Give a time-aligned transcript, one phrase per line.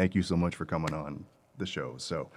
[0.00, 1.24] thank you so much for coming on
[1.58, 1.94] the show.
[1.98, 2.30] So,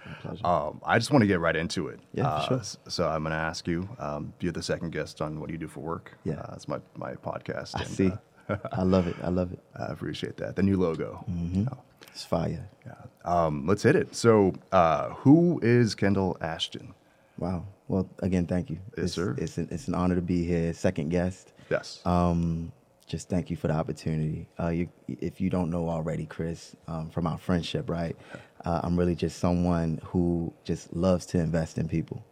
[0.44, 1.98] um, I just want to get right into it.
[2.12, 2.78] Yeah, for Uh, sure.
[2.88, 3.88] So I'm going to ask you.
[3.98, 6.12] Um, you're the second guest on what do you do for work?
[6.24, 6.40] Yeah.
[6.40, 7.74] uh, it's my my podcast.
[7.74, 8.12] I and, see.
[8.50, 9.16] uh, I love it.
[9.22, 9.60] I love it.
[9.82, 10.56] I appreciate that.
[10.56, 11.24] The new logo.
[11.30, 11.64] Mm-hmm.
[11.64, 11.78] Know.
[12.12, 12.68] It's fire.
[12.86, 12.92] Yeah.
[13.24, 14.14] Um, let's hit it.
[14.14, 16.92] So, uh, who is Kendall Ashton?
[17.38, 17.64] Wow.
[17.88, 18.78] Well, again, thank you.
[18.96, 19.34] Yes, it's, sir.
[19.38, 20.74] It's an, it's an honor to be here.
[20.74, 21.52] Second guest.
[21.70, 22.00] Yes.
[22.04, 22.72] Um,
[23.06, 24.48] just thank you for the opportunity.
[24.58, 28.16] Uh, you, if you don't know already, Chris, um, from our friendship, right?
[28.64, 32.24] Uh, I'm really just someone who just loves to invest in people.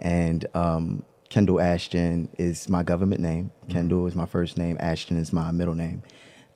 [0.00, 3.50] And um, Kendall Ashton is my government name.
[3.68, 4.76] Kendall is my first name.
[4.80, 6.02] Ashton is my middle name.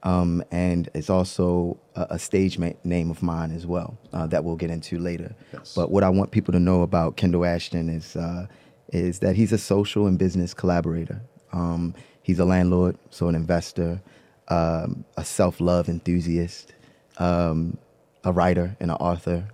[0.05, 4.45] Um, and it's also a, a stage ma- name of mine as well uh, that
[4.45, 5.35] we'll get into later.
[5.53, 5.75] Yes.
[5.75, 8.47] But what I want people to know about Kendall Ashton is uh,
[8.93, 11.23] is that he's a social and business collaborator.
[11.53, 14.01] Um, he's a landlord, so an investor,
[14.49, 16.75] um, a self love enthusiast,
[17.19, 17.79] um,
[18.25, 19.47] a writer and an author.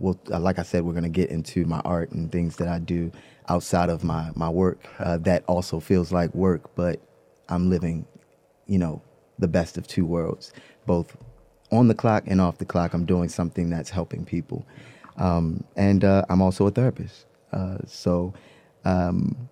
[0.00, 2.68] Well, uh, like I said, we're going to get into my art and things that
[2.68, 3.12] I do
[3.48, 4.80] outside of my my work.
[4.98, 7.00] Uh, that also feels like work, but
[7.48, 8.06] I'm living,
[8.66, 9.02] you know,
[9.38, 10.52] the best of two worlds,
[10.86, 11.16] both
[11.72, 12.94] on the clock and off the clock.
[12.94, 14.66] I'm doing something that's helping people,
[15.18, 17.26] um, and uh, I'm also a therapist.
[17.52, 18.34] Uh, so.
[18.84, 19.48] Um,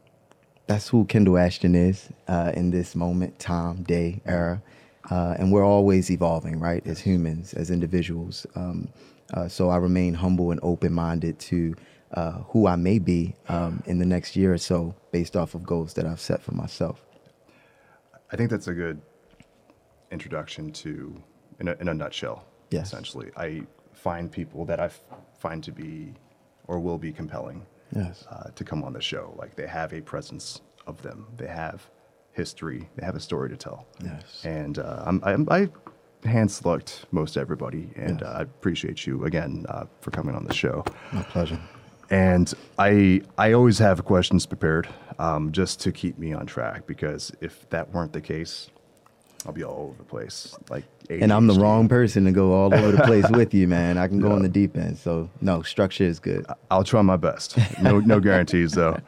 [0.66, 4.62] that's who Kendall Ashton is uh, in this moment, time, day, era.
[5.10, 8.46] Uh, and we're always evolving, right, as humans, as individuals.
[8.54, 8.88] Um,
[9.34, 11.74] uh, so I remain humble and open minded to
[12.12, 15.64] uh, who I may be um, in the next year or so based off of
[15.64, 17.02] goals that I've set for myself.
[18.32, 19.00] I think that's a good
[20.10, 21.22] introduction to,
[21.60, 22.86] in a, in a nutshell, Yes.
[22.86, 23.30] essentially.
[23.36, 24.90] I find people that I
[25.38, 26.14] find to be
[26.66, 28.24] or will be compelling Yes.
[28.30, 29.34] uh, to come on the show.
[29.38, 31.88] Like they have a presence of them, they have
[32.32, 33.86] history, they have a story to tell.
[34.02, 34.42] Yes.
[34.44, 35.68] And uh, I'm, I'm, I
[36.28, 38.28] hand selected most everybody, and Yes.
[38.28, 40.84] uh, I appreciate you again uh, for coming on the show.
[41.12, 41.60] My pleasure.
[42.10, 47.32] And I I always have questions prepared um, just to keep me on track because
[47.40, 48.70] if that weren't the case,
[49.46, 50.56] I'll be all over the place.
[50.70, 53.98] Like And I'm the wrong person to go all over the place with you, man.
[53.98, 54.98] I can go on the deep end.
[54.98, 56.46] So, no, structure is good.
[56.70, 57.58] I'll try my best.
[57.82, 58.98] No no guarantees though.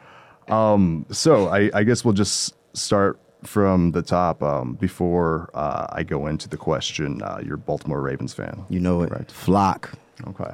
[0.47, 6.03] Um, so I, I guess we'll just start from the top um, before uh, I
[6.03, 7.21] go into the question.
[7.21, 8.65] Uh, you're a Baltimore Ravens fan.
[8.69, 9.11] You know it.
[9.11, 9.29] Right.
[9.31, 9.91] Flock.
[10.27, 10.51] Okay.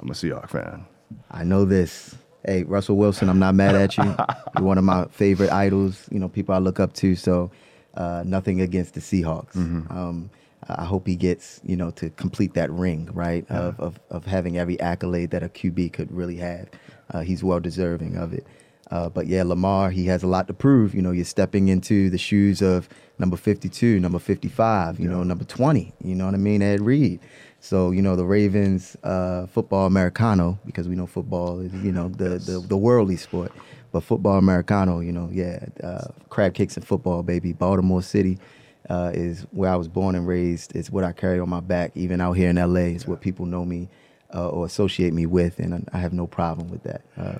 [0.00, 0.86] I'm a Seahawks fan.
[1.30, 2.14] I know this.
[2.44, 4.04] Hey, Russell Wilson, I'm not mad at you.
[4.56, 7.14] You're one of my favorite idols, you know, people I look up to.
[7.14, 7.50] So,
[7.96, 9.56] uh, nothing against the Seahawks.
[9.90, 10.30] Um,
[10.68, 13.44] I hope he gets, you know, to complete that ring, right?
[13.50, 16.68] Of, of, of having every accolade that a QB could really have.
[17.12, 18.46] Uh, he's well deserving of it.
[18.90, 20.94] Uh, but yeah, Lamar, he has a lot to prove.
[20.94, 22.88] You know, you're stepping into the shoes of
[23.18, 25.92] number 52, number 55, you know, number 20.
[26.02, 26.62] You know what I mean?
[26.62, 27.20] Ed Reed.
[27.60, 32.08] So, you know, the Ravens, uh, football Americano, because we know football is, you know,
[32.08, 33.52] the, the, the worldly sport.
[33.94, 37.52] But football Americano, you know, yeah, uh, crab cakes and football, baby.
[37.52, 38.38] Baltimore City
[38.90, 40.74] uh, is where I was born and raised.
[40.74, 41.92] It's what I carry on my back.
[41.94, 43.88] Even out here in LA, it's what people know me
[44.34, 45.60] uh, or associate me with.
[45.60, 47.02] And I have no problem with that.
[47.16, 47.38] Uh,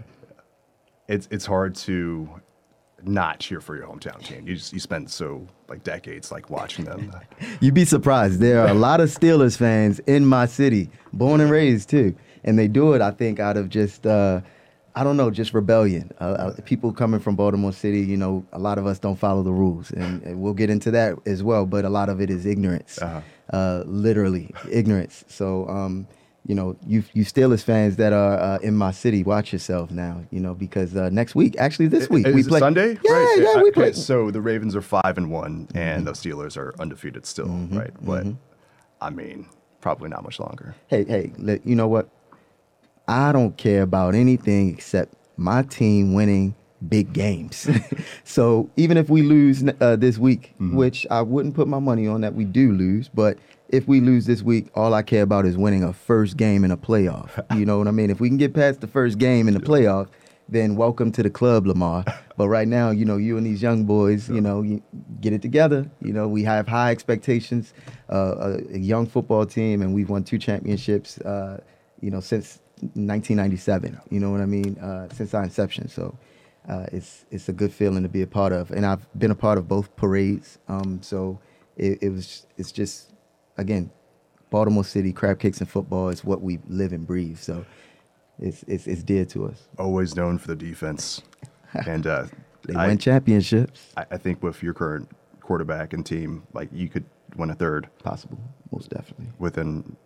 [1.09, 2.29] It's it's hard to
[3.03, 4.47] not cheer for your hometown team.
[4.47, 7.13] You just you spend so like decades like watching them.
[7.61, 8.39] You'd be surprised.
[8.39, 12.15] There are a lot of Steelers fans in my city, born and raised too,
[12.45, 13.03] and they do it.
[13.03, 14.41] I think out of just uh,
[14.97, 16.13] I don't know, just rebellion.
[16.21, 19.43] Uh, uh, people coming from Baltimore City, you know, a lot of us don't follow
[19.43, 21.67] the rules, and, and we'll get into that as well.
[21.67, 23.21] But a lot of it is ignorance, Uh-huh.
[23.57, 25.25] uh, literally ignorance.
[25.29, 25.69] So.
[25.69, 26.07] Um,
[26.47, 30.23] you know, you you Steelers fans that are uh, in my city, watch yourself now.
[30.31, 32.99] You know, because uh, next week, actually this week, Is we play Sunday.
[33.03, 33.37] Yeah, right?
[33.39, 33.93] yeah, we Okay, play.
[33.95, 35.79] So the Ravens are five and one, Mm-hmm.
[35.79, 37.93] and the Steelers are undefeated still, right?
[38.03, 38.27] But
[39.01, 39.47] I mean,
[39.81, 40.75] probably not much longer.
[40.89, 41.33] hey, hey,
[41.65, 42.11] you know what?
[43.07, 46.55] I don't care about anything except my team winning
[46.89, 47.69] big games.
[48.25, 52.21] so even if we lose uh, this week, which I wouldn't put my money on
[52.23, 53.39] that we do lose, but
[53.69, 56.71] if we lose this week, all I care about is winning a first game in
[56.71, 57.31] a playoff.
[57.57, 58.11] You know what I mean?
[58.11, 60.09] If we can get past the first game in the playoff,
[60.49, 62.05] then welcome to the club, Lamar.
[62.37, 64.83] But right now, you know, you and these young boys, you know, you
[65.21, 65.89] get it together.
[66.03, 67.73] You know, we have high expectations.
[68.11, 68.35] Uh,
[68.73, 71.19] a, a young football team, and we've won two championships.
[71.19, 71.61] Uh,
[72.01, 72.59] you know, since
[72.95, 74.01] 1997.
[74.11, 74.79] You know what I mean?
[74.79, 75.89] Uh, since our inception.
[75.89, 76.17] So.
[76.67, 79.35] Uh, it's it's a good feeling to be a part of, and I've been a
[79.35, 80.59] part of both parades.
[80.67, 81.39] Um, so
[81.77, 83.13] it, it was it's just
[83.59, 83.91] again,
[84.49, 87.37] Baltimore City crab cakes and football is what we live and breathe.
[87.37, 87.67] So
[88.39, 89.69] it's it's it's dear to us.
[89.79, 91.21] Always known for the defense,
[91.87, 92.27] and uh,
[92.63, 93.93] They I, win championships.
[93.99, 95.11] I, I think with your current
[95.43, 97.05] quarterback and team, like you could
[97.37, 98.39] win a third Possible,
[98.73, 99.27] most definitely.
[99.39, 99.97] within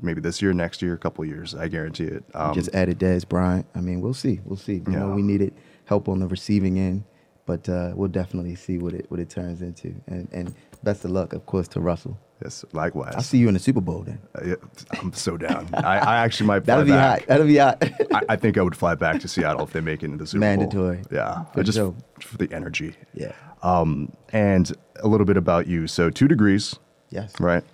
[0.00, 1.54] maybe this year, next year, a couple years.
[1.54, 2.24] I guarantee it.
[2.34, 3.66] Um, Just added Dez Bryant.
[3.74, 4.40] I mean, we'll see.
[4.44, 4.82] We'll see.
[4.86, 5.54] You know, we needed
[5.86, 7.04] help on the receiving end,
[7.46, 9.94] but uh, we'll definitely see what it what it turns into.
[10.06, 12.18] And and best of luck, of course, to Russell.
[12.42, 13.14] yes, likewise.
[13.16, 14.20] I'll see you in the Super Bowl then.
[14.34, 14.54] Uh, yeah,
[15.00, 15.68] I'm so down.
[15.74, 16.60] I, I actually might.
[16.64, 17.20] Fly That'll be back.
[17.20, 17.28] hot.
[17.28, 17.82] That'll be hot.
[18.14, 20.26] I, I think I would fly back to Seattle if they make it into the
[20.26, 20.98] Super Mandatory.
[20.98, 21.04] Bowl.
[21.10, 21.16] Mandatory.
[21.16, 21.78] Yeah, For just
[22.20, 22.94] for the energy.
[23.14, 23.32] yeah.
[23.62, 25.88] Um, and a little bit about you.
[25.88, 26.76] So two degrees,
[27.10, 27.32] Yes.
[27.40, 27.64] right?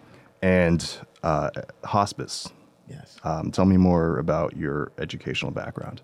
[0.41, 0.81] And
[1.25, 1.51] uh,
[1.85, 2.49] hospice.
[2.89, 3.17] Yes.
[3.25, 6.03] Um, tell me more about your educational background.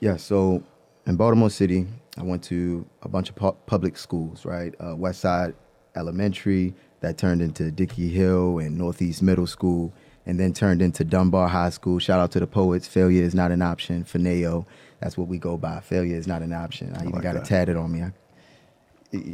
[0.00, 0.62] Yeah, so
[1.06, 1.86] in Baltimore City,
[2.18, 4.74] I went to a bunch of pu- public schools, right?
[4.84, 5.54] Uh, West Side
[5.96, 9.92] Elementary, that turned into Dickey Hill and Northeast Middle School,
[10.26, 11.98] and then turned into Dunbar High School.
[11.98, 12.86] Shout out to the poets.
[12.86, 14.04] Failure is not an option.
[14.04, 14.66] FINAO,
[15.00, 15.80] that's what we go by.
[15.80, 16.92] Failure is not an option.
[16.94, 17.42] I even like got that.
[17.44, 18.02] it tatted on me.
[18.02, 18.12] I,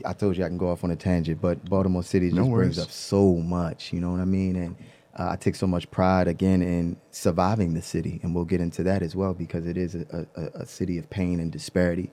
[0.04, 2.76] I told you I can go off on a tangent, but Baltimore City just worries.
[2.76, 3.92] brings up so much.
[3.92, 4.56] You know what I mean?
[4.56, 4.76] And
[5.18, 8.82] uh, I take so much pride again in surviving the city, and we'll get into
[8.82, 12.10] that as well because it is a, a, a city of pain and disparity.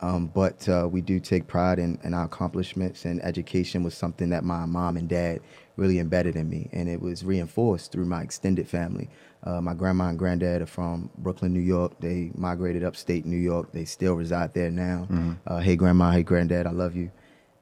[0.00, 4.30] Um, but uh, we do take pride in, in our accomplishments, and education was something
[4.30, 5.40] that my mom and dad
[5.76, 9.10] really embedded in me, and it was reinforced through my extended family.
[9.44, 12.00] Uh, my grandma and granddad are from Brooklyn, New York.
[12.00, 13.72] They migrated upstate New York.
[13.72, 15.06] They still reside there now.
[15.46, 16.10] Uh, hey, grandma.
[16.10, 16.66] Hey, granddad.
[16.66, 17.10] I love you.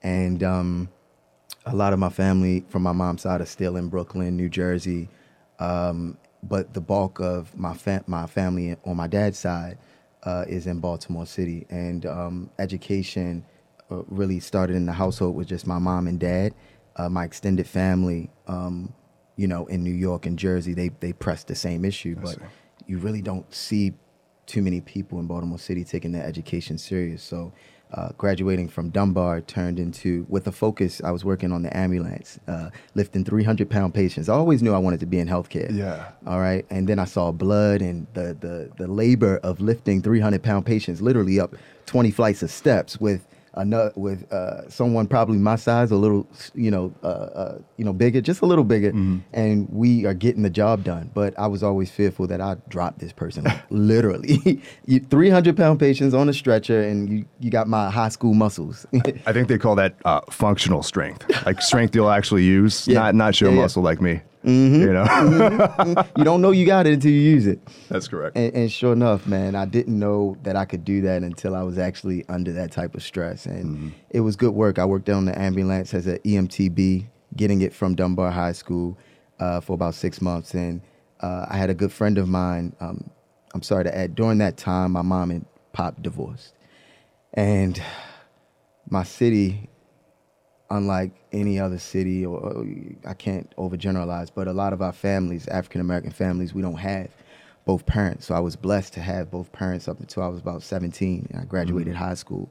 [0.02, 0.88] And um,
[1.66, 5.08] a lot of my family from my mom's side are still in Brooklyn, New Jersey.
[5.58, 9.78] Um, but the bulk of my fam- my family on my dad's side
[10.22, 13.44] uh, is in Baltimore City, and um, education
[13.90, 16.54] uh, really started in the household with just my mom and dad.
[16.96, 18.92] Uh, my extended family, um,
[19.36, 22.40] you know, in New York and Jersey, they they press the same issue, but see.
[22.86, 23.92] you really don't see
[24.46, 27.22] too many people in Baltimore City taking their education serious.
[27.22, 27.52] So,
[27.92, 31.00] uh, graduating from Dunbar turned into with a focus.
[31.04, 34.28] I was working on the ambulance, uh, lifting 300 pound patients.
[34.28, 35.74] I always knew I wanted to be in healthcare.
[35.74, 36.08] Yeah.
[36.26, 36.66] All right.
[36.70, 41.00] And then I saw blood and the the the labor of lifting 300 pound patients,
[41.00, 41.54] literally up
[41.86, 43.26] 20 flights of steps with.
[43.56, 47.92] Another, with uh, someone probably my size, a little, you know, uh, uh, you know,
[47.92, 48.90] bigger, just a little bigger,
[49.32, 51.10] and we are getting the job done.
[51.14, 55.80] But I was always fearful that I dropped this person, like, literally, you, 300 pound
[55.80, 58.84] patients on a stretcher, and you, you got my high school muscles.
[59.26, 63.00] I think they call that uh, functional strength, like strength you'll actually use, Yeah.
[63.00, 63.60] not not show Yeah, yeah.
[63.62, 64.20] muscle like me.
[64.46, 67.60] You know, you don't know you got it until you use it.
[67.88, 68.36] that's correct.
[68.36, 71.62] And, and sure enough, man, I didn't know that I could do that until I
[71.62, 73.46] was actually under that type of stress.
[73.46, 74.78] And it was good work.
[74.78, 78.96] I worked on the ambulance as an EMTB, getting it from Dunbar High School
[79.40, 80.54] uh, for about six months.
[80.54, 80.80] And
[81.20, 82.74] uh, I had a good friend of mine.
[82.78, 83.10] Um,
[83.52, 86.52] I'm sorry to add, during that time, my mom and pop divorced.
[87.34, 87.82] And
[88.88, 89.68] my city
[90.70, 92.66] unlike any other city, or, or
[93.06, 97.08] I can't overgeneralize, but a lot of our families, African American families, we don't have
[97.64, 98.26] both parents.
[98.26, 101.40] So I was blessed to have both parents up until I was about 17 and
[101.40, 102.48] I graduated high school.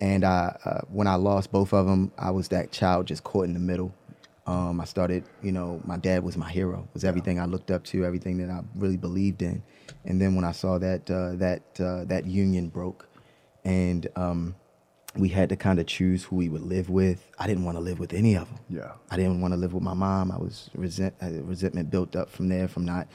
[0.00, 3.44] And I, uh, when I lost both of them, I was that child just caught
[3.44, 3.94] in the middle.
[4.46, 7.84] Um, I started, you know, my dad was my hero, was everything I looked up
[7.84, 9.62] to, everything that I really believed in.
[10.04, 13.06] And then when I saw that uh, that uh, that union broke,
[13.64, 14.54] and um,
[15.16, 17.26] we had to kind of choose who we would live with.
[17.38, 18.58] I didn't want to live with any of them.
[18.68, 18.92] Yeah.
[19.10, 20.30] I didn't want to live with my mom.
[20.30, 23.08] I was resent uh, resentment built up from there from not,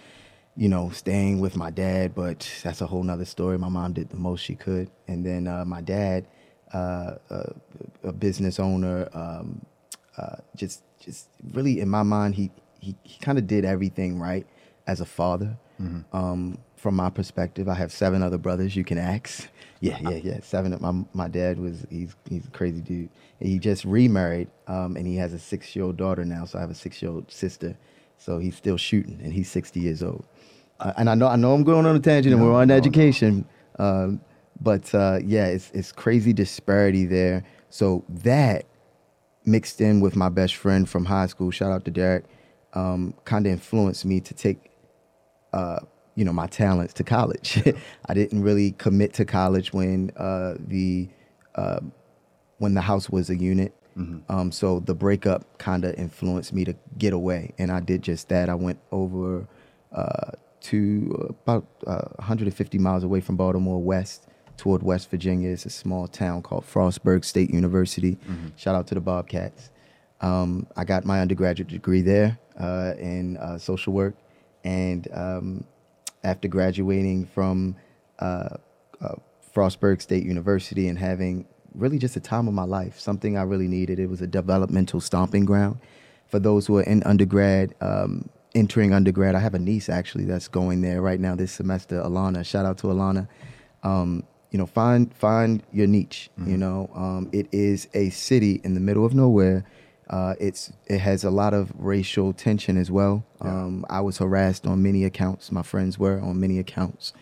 [0.58, 2.14] you know, staying with my dad.
[2.14, 3.58] But that's a whole nother story.
[3.58, 6.28] My mom did the most she could, and then uh, my dad,
[6.74, 7.54] uh, uh,
[8.04, 9.66] a business owner, um,
[10.18, 14.46] uh, just just really in my mind, he he, he kind of did everything right
[14.86, 15.58] as a father.
[16.14, 18.76] Um, from my perspective, I have seven other brothers.
[18.76, 19.50] You can ask.
[19.80, 20.40] Yeah, yeah, yeah.
[20.44, 20.78] Seven.
[20.80, 23.10] My my dad was he's he's a crazy dude.
[23.40, 26.46] He just remarried, um, and he has a six year old daughter now.
[26.46, 27.76] So I have a six year old sister.
[28.20, 30.26] So he's still shooting, and he's sixty years old.
[30.80, 32.68] Uh, and I know I know I'm going on a tangent, and No, we're on
[32.68, 32.78] no, no.
[32.78, 33.46] education.
[33.80, 34.22] Um,
[34.62, 37.44] but uh, yeah, it's it's crazy disparity there.
[37.72, 38.66] So that
[39.44, 42.26] mixed in with my best friend from high school, shout out to Derek,
[42.74, 44.70] um, kind of influenced me to take,
[45.52, 45.80] uh,
[46.16, 47.62] you know, my talents to college.
[48.06, 51.10] I didn't really commit to college when uh, the
[51.56, 51.80] uh,
[52.58, 53.74] when the house was a unit.
[54.28, 58.28] Um, so the breakup kind of influenced me to get away, and I did just
[58.30, 58.50] that.
[58.50, 59.48] I went over
[59.94, 60.32] uh,
[60.62, 65.50] to about uh, 150 miles away from Baltimore West toward West Virginia.
[65.50, 68.18] It's a small town called Frostburg State University.
[68.58, 69.70] Shout out to the Bobcats.
[70.20, 74.16] Um, I got my undergraduate degree there uh, in uh, social work,
[74.64, 75.64] and um,
[76.26, 77.76] after graduating from
[78.20, 78.58] uh,
[79.00, 79.16] uh,
[79.56, 83.68] Frostburg State University and having really just a time of my life, something I really
[83.68, 84.00] needed.
[84.00, 85.78] It was a developmental stomping ground
[86.28, 87.74] for those who are in undergrad.
[87.80, 89.36] Um, entering undergrad.
[89.36, 92.02] I have a niece actually that's going there right now this semester.
[92.02, 93.28] Alana, shout out to Alana.
[93.84, 96.30] Um, you know, find find your niche.
[96.40, 96.52] Mm-hmm.
[96.52, 99.66] You know, um, it is a city in the middle of nowhere.
[100.10, 103.26] Uh, it's it has a lot of racial tension as well.
[103.44, 103.50] Yeah.
[103.50, 105.52] Um, I was harassed on many accounts.
[105.52, 107.14] My friends were on many accounts.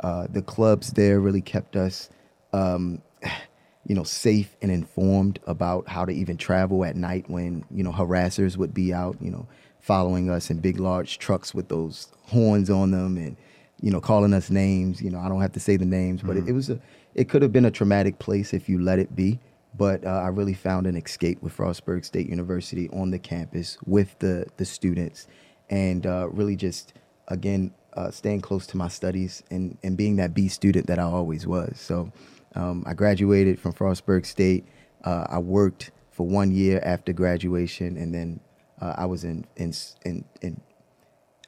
[0.00, 2.10] Uh, the clubs there really kept us,
[2.52, 3.00] um,
[3.86, 7.92] you know, safe and informed about how to even travel at night when you know
[7.92, 9.16] harassers would be out.
[9.20, 9.46] You know,
[9.84, 13.36] following us in big, large trucks with those horns on them and,
[13.82, 15.02] you know, calling us names.
[15.02, 16.48] You know, I don't have to say the names, but mm-hmm.
[16.48, 16.80] it, it, was a,
[17.14, 19.38] it could have been a traumatic place if you let it be.
[19.76, 24.16] But uh, I really found an escape with Frostburg State University on the campus with
[24.20, 25.26] the the students,
[25.70, 26.92] and uh, really just
[27.28, 31.02] again uh, staying close to my studies and and being that B student that I
[31.02, 31.78] always was.
[31.80, 32.12] So
[32.54, 34.64] um, I graduated from Frostburg State.
[35.02, 38.40] Uh, I worked for one year after graduation, and then
[38.80, 39.72] uh, I was in, in
[40.04, 40.60] in in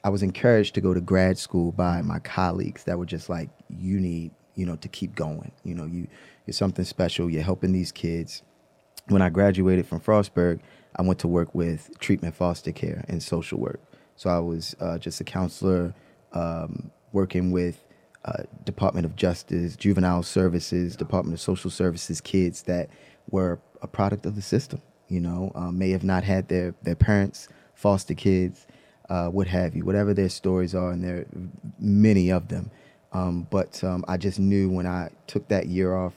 [0.03, 3.49] I was encouraged to go to grad school by my colleagues that were just like,
[3.69, 5.51] you need, you know, to keep going.
[5.63, 6.07] You know, you
[6.47, 7.29] you're something special.
[7.29, 8.41] You're helping these kids.
[9.07, 10.59] When I graduated from Frostburg,
[10.95, 13.79] I went to work with treatment foster care and social work.
[14.15, 15.93] So I was uh, just a counselor
[16.33, 17.83] um, working with
[18.25, 22.89] uh, Department of Justice, Juvenile Services, Department of Social Services kids that
[23.29, 26.95] were a product of the system you know, um, may have not had their, their
[26.95, 28.67] parents, foster kids,
[29.09, 31.25] uh, what have you, whatever their stories are, and there are
[31.79, 32.71] many of them.
[33.13, 36.13] Um, but um, I just knew when I took that year off,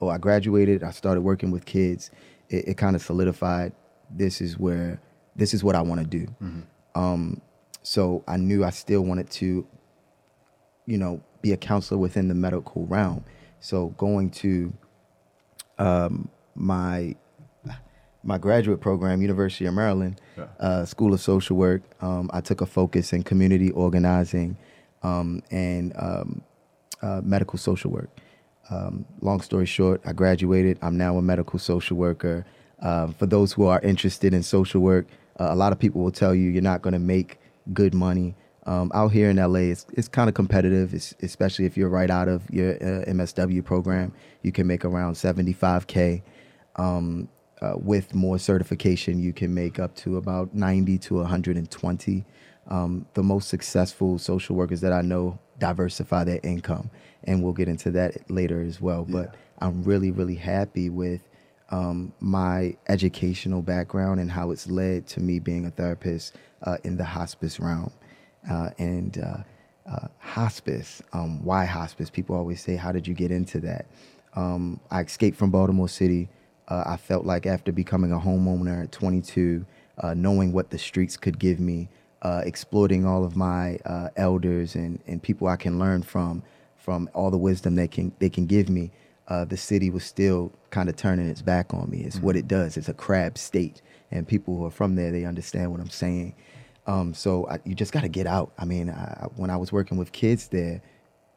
[0.00, 2.10] or I graduated, I started working with kids,
[2.48, 3.72] it, it kind of solidified
[4.10, 5.00] this is where,
[5.36, 6.26] this is what I want to do.
[6.42, 7.00] Mm-hmm.
[7.00, 7.40] Um,
[7.82, 9.66] so I knew I still wanted to,
[10.86, 13.24] you know, be a counselor within the medical realm.
[13.60, 14.72] So going to
[15.78, 17.14] um, my
[18.22, 20.46] my graduate program, University of Maryland, yeah.
[20.58, 21.82] uh, School of Social Work.
[22.02, 24.58] Um, I took a focus in community organizing
[25.02, 26.42] um, and um,
[27.00, 28.10] uh, medical social work.
[28.70, 30.78] Um, long story short, I graduated.
[30.80, 32.46] I'm now a medical social worker.
[32.80, 35.06] Uh, for those who are interested in social work,
[35.38, 37.38] uh, a lot of people will tell you you're not going to make
[37.72, 38.34] good money.
[38.66, 42.10] Um, out here in LA, it's, it's kind of competitive, it's, especially if you're right
[42.10, 44.12] out of your uh, MSW program.
[44.42, 46.22] You can make around 75K.
[46.76, 47.28] Um,
[47.60, 52.24] uh, with more certification, you can make up to about 90 to 120.
[52.68, 56.90] Um, the most successful social workers that I know diversify their income,
[57.24, 59.06] and we'll get into that later as well.
[59.08, 59.22] Yeah.
[59.22, 61.28] But I'm really, really happy with
[61.70, 66.96] um, my educational background and how it's led to me being a therapist uh, in
[66.96, 67.92] the hospice realm.
[68.50, 69.38] Uh, and uh,
[69.90, 72.08] uh, hospice, um, why hospice?
[72.08, 73.86] People always say, How did you get into that?
[74.34, 76.28] Um, I escaped from Baltimore City
[76.70, 79.66] uh, I felt like after becoming a homeowner at 22,
[79.98, 81.88] uh, knowing what the streets could give me,
[82.22, 86.42] uh, exploiting all of my uh, elders and, and people I can learn from,
[86.80, 88.90] from all the wisdom they can they can give me,
[89.28, 92.00] uh, the city was still kind of turning its back on me.
[92.00, 92.26] It's mm-hmm.
[92.26, 92.76] what it does.
[92.76, 96.34] It's a crab state, and people who are from there they understand what I'm saying.
[96.86, 98.52] Um, so I, you just got to get out.
[98.58, 100.82] I mean, I, when I was working with kids there,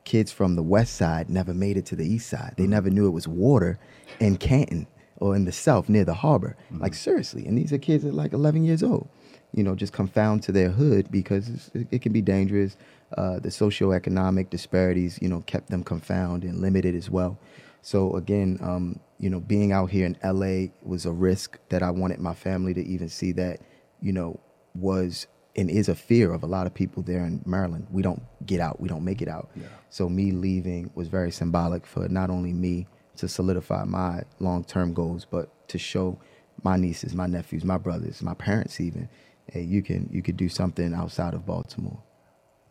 [0.06, 2.56] kids from the west side never made it to the east side.
[2.58, 2.72] They mm-hmm.
[2.72, 3.80] never knew it was water
[4.20, 6.56] in Canton or in the south near the harbor.
[6.66, 6.82] Mm-hmm.
[6.82, 9.10] Like seriously, and these are kids that like 11 years old.
[9.54, 12.76] You know, just confound to their hood because it can be dangerous.
[13.18, 17.38] Uh, the socioeconomic disparities, you know, kept them confound and limited as well.
[17.82, 21.92] So again, um, you know, being out here in LA was a risk that I
[21.92, 23.60] wanted my family to even see that,
[24.02, 24.40] you know,
[24.74, 27.88] was and is a fear of a lot of people there in Maryland.
[27.92, 29.50] We don't get out, we don't make it out.
[29.56, 29.68] Yeah.
[29.90, 34.94] So me leaving was very symbolic for not only me, to solidify my long term
[34.94, 36.20] goals, but to show
[36.64, 39.10] my nieces, my nephews, my brothers, my parents even,
[39.48, 42.02] hey, you can you could do something outside of Baltimore.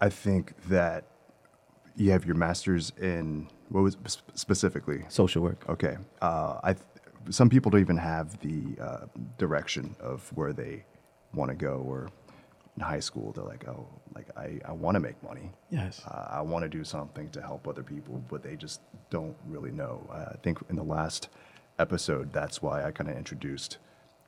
[0.03, 1.05] I think that
[1.97, 3.97] you have your master's in what was
[4.35, 5.65] specifically social work.
[5.69, 6.75] Okay, uh, I
[7.31, 9.07] some people don't even have the uh,
[9.39, 10.85] direction of where they
[11.33, 12.11] want to go or
[12.77, 15.51] in high school, they're like, oh, like I, I want to make money.
[15.71, 16.03] Yes.
[16.07, 18.81] Uh, I want to do something to help other people, but they just
[19.11, 20.09] don't really know.
[20.11, 21.29] Uh, I think in the last
[21.79, 23.79] episode, that's why I kind of introduced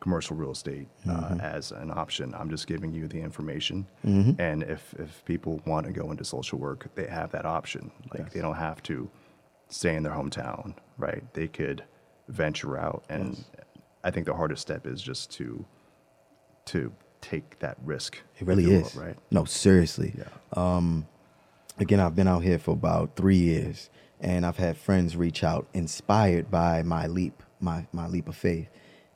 [0.05, 1.41] commercial real estate uh, mm-hmm.
[1.41, 2.35] as an option.
[2.35, 4.39] I'm just giving you the information, mm-hmm.
[4.39, 7.91] and if if people want to go into social work, they have that option.
[8.13, 8.33] Like yes.
[8.35, 9.09] they don't have to
[9.71, 11.23] stay in their hometown, right?
[11.33, 11.85] They could
[12.29, 13.45] venture out, and yes.
[14.05, 15.65] I think the hardest step is just to
[16.67, 16.93] to
[17.23, 18.19] take that risk.
[18.39, 18.95] It really is.
[18.95, 19.17] right?
[19.31, 20.13] No, seriously.
[20.19, 20.29] Yeah.
[20.53, 21.07] Um,
[21.79, 23.89] again, I've been out here for about three years,
[24.21, 28.69] and I've had friends reach out inspired by my leap, my my leap of faith,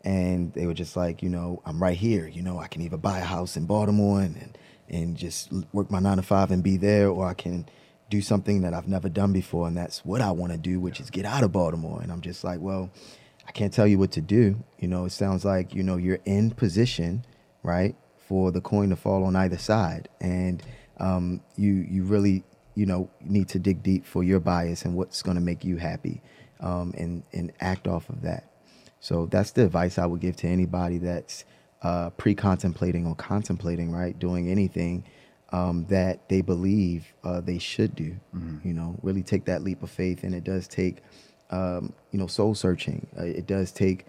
[0.09, 2.27] and they were just like, you know, I'm right here.
[2.27, 5.91] You know, I can either buy a house in Baltimore and and, and just work
[5.91, 7.69] my nine to five and be there, or I can
[8.09, 10.99] do something that I've never done before, and that's what I want to do, which
[10.99, 12.01] is get out of Baltimore.
[12.01, 12.91] And I'm just like, well,
[13.47, 14.57] I can't tell you what to do.
[14.79, 17.27] You know, it sounds like you know you're in position,
[17.63, 20.63] right, for the coin to fall on either side, and
[20.97, 25.21] um, you you really you know need to dig deep for your bias and what's
[25.21, 26.23] going to make you happy,
[26.61, 28.48] um, and and act off of that.
[29.01, 31.45] So that's the advice I would give to anybody that's
[31.83, 35.05] uh, pre-contemplating or contemplating, right, doing anything
[35.51, 38.17] um, that they believe uh, they should do.
[38.65, 40.99] You know, really take that leap of faith, and it does take,
[41.51, 43.07] um, you know, soul searching.
[43.19, 44.05] Uh, it does take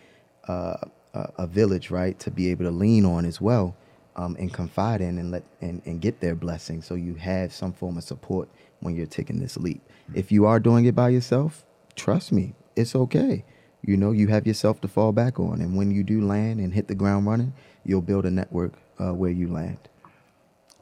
[0.47, 0.77] uh,
[1.13, 3.75] a, a village, right, to be able to lean on as well,
[4.15, 6.81] um, and confide in, and let and, and get their blessing.
[6.81, 9.81] So you have some form of support when you're taking this leap.
[10.13, 11.63] If you are doing it by yourself,
[11.95, 13.45] trust me, it's okay.
[13.81, 16.73] You know, you have yourself to fall back on, and when you do land and
[16.73, 17.53] hit the ground running,
[17.85, 19.77] you'll build a network uh, where you land.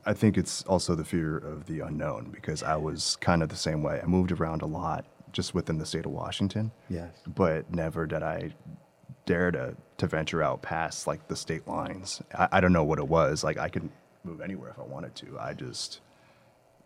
[0.06, 3.58] I think it's also the fear of the unknown because I was kind of the
[3.58, 4.00] same way.
[4.02, 6.72] I moved around a lot just within the state of Washington.
[6.90, 7.12] Yes.
[7.28, 8.54] But never did I
[9.26, 12.22] dare to, to venture out past like the state lines.
[12.34, 13.44] I, I don't know what it was.
[13.44, 13.90] Like I could
[14.24, 15.38] move anywhere if I wanted to.
[15.38, 16.00] I just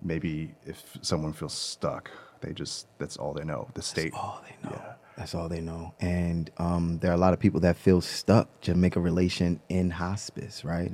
[0.03, 2.09] maybe if someone feels stuck,
[2.41, 3.69] they just that's all they know.
[3.75, 4.13] The state.
[4.13, 4.75] that's all they know.
[4.75, 4.93] Yeah.
[5.17, 5.93] That's all they know.
[5.99, 9.59] And um, there are a lot of people that feel stuck to make a relation
[9.69, 10.91] in hospice, right?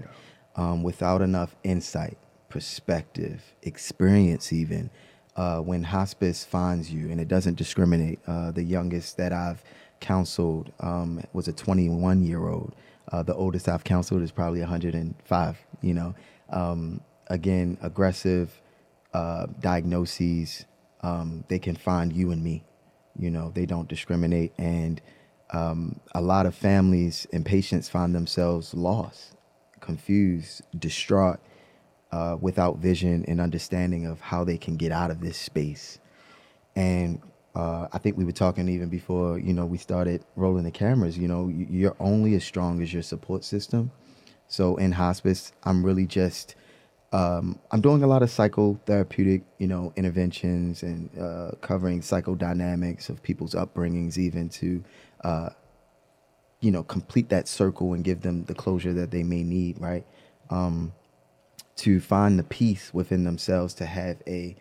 [0.56, 2.18] Um, without enough insight,
[2.50, 4.90] perspective, experience, even.
[5.36, 9.64] Uh, when hospice finds you and it doesn't discriminate, uh, the youngest that I've
[10.00, 12.76] counseled um, was a 21 year old.
[13.12, 16.16] Uh, the oldest I've counseled is probably 105, you know.
[16.50, 18.62] Um, again, aggressive
[19.14, 20.66] uh, diagnoses,
[21.02, 22.64] um, they can find you and me.
[23.20, 24.54] You know, they don't discriminate.
[24.58, 25.02] And
[25.52, 29.36] um, a lot of families and patients find themselves lost,
[29.80, 31.40] confused, distraught,
[32.12, 36.00] uh, without vision and understanding of how they can get out of this space.
[36.76, 37.22] And
[37.56, 41.18] uh, I think we were talking even before, you know, we started rolling the cameras.
[41.18, 43.92] You know, you're only as strong as your support system.
[44.48, 46.56] So in hospice, I'm really just
[47.14, 53.24] um, I'm doing a lot of psychotherapeutic, you know, interventions and uh, covering psychodynamics of
[53.24, 54.84] people's upbringings, even to,
[55.24, 55.50] uh,
[56.60, 60.06] you know, complete that circle and give them the closure that they may need, right?
[60.50, 60.94] Um,
[61.78, 64.56] to find the peace within themselves to have a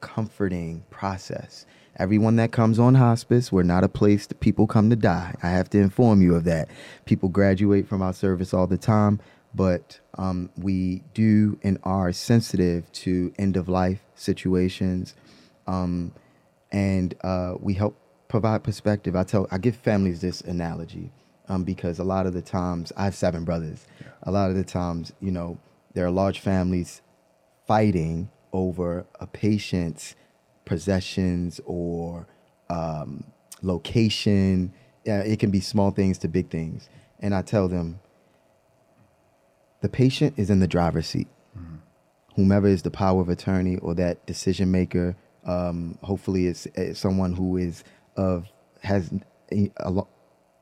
[0.00, 1.66] comforting process.
[1.96, 5.34] Everyone that comes on hospice, we're not a place that people come to die.
[5.42, 6.68] I have to inform you of that.
[7.04, 9.20] People graduate from our service all the time,
[9.54, 15.14] but um, we do and are sensitive to end of life situations,
[15.66, 16.12] um,
[16.70, 17.96] and uh, we help
[18.28, 19.14] provide perspective.
[19.14, 21.12] I tell, I give families this analogy
[21.48, 23.86] um, because a lot of the times I have seven brothers.
[24.22, 25.58] A lot of the times, you know,
[25.92, 27.02] there are large families
[27.66, 30.14] fighting over a patient's
[30.64, 32.26] possessions or
[32.70, 33.24] um,
[33.60, 34.72] location.
[35.04, 36.88] Yeah, it can be small things to big things.
[37.20, 38.00] And I tell them,
[39.82, 41.28] the patient is in the driver's seat.
[42.36, 47.34] Whomever is the power of attorney or that decision maker, um, hopefully it's, it's someone
[47.34, 47.84] who is
[48.16, 48.46] of
[48.82, 49.12] has
[49.52, 50.02] a, a,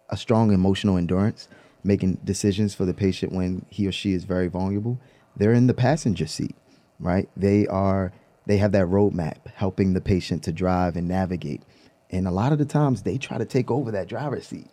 [0.08, 1.48] a strong emotional endurance,
[1.84, 4.98] making decisions for the patient when he or she is very vulnerable.
[5.36, 6.56] They're in the passenger seat,
[6.98, 7.28] right?
[7.36, 8.12] They are
[8.46, 11.62] they have that roadmap helping the patient to drive and navigate.
[12.10, 14.66] And a lot of the times they try to take over that driver's seat.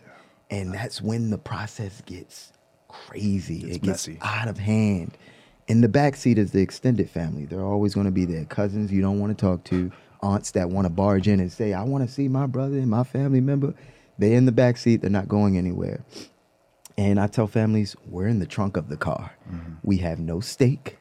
[0.49, 2.53] And that's when the process gets
[2.87, 3.59] crazy.
[3.65, 4.19] It's it gets messy.
[4.21, 5.17] out of hand.
[5.67, 7.45] In the back seat is the extended family.
[7.45, 8.45] They're always going to be there.
[8.45, 11.73] Cousins you don't want to talk to, aunts that want to barge in and say,
[11.73, 13.73] "I want to see my brother and my family member."
[14.17, 15.01] They're in the back seat.
[15.01, 16.03] They're not going anywhere.
[16.97, 19.31] And I tell families, we're in the trunk of the car.
[19.83, 20.97] We have no stake.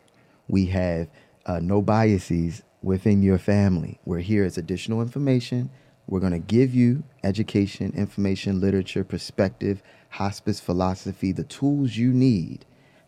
[0.48, 1.08] We have
[1.46, 3.98] uh, no biases within your family.
[4.04, 5.70] We're here as additional information.
[6.06, 12.64] We're going to give you education, information, literature, perspective, hospice philosophy, the tools you need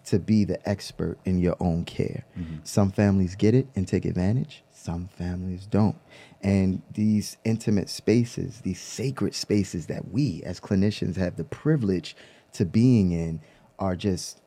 [0.07, 2.25] to be the expert in your own care.
[2.65, 5.97] Some families get it and take advantage, some families don't.
[6.43, 12.17] And these intimate spaces, these sacred spaces that we as clinicians have the privilege
[12.55, 13.41] to being in
[13.79, 14.41] are just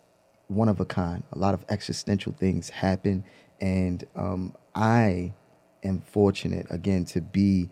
[0.48, 1.24] one of a kind.
[1.32, 3.24] A lot of existential things happen,
[3.62, 5.34] and um, I
[5.84, 7.70] am fortunate again to be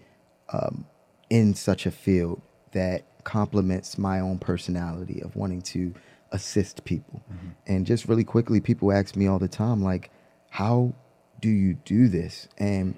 [0.53, 0.85] um,
[1.29, 5.93] in such a field that complements my own personality of wanting to
[6.31, 7.23] assist people.
[7.67, 10.11] And just really quickly, people ask me all the time, like,
[10.49, 10.93] how
[11.39, 12.47] do you do this?
[12.57, 12.95] And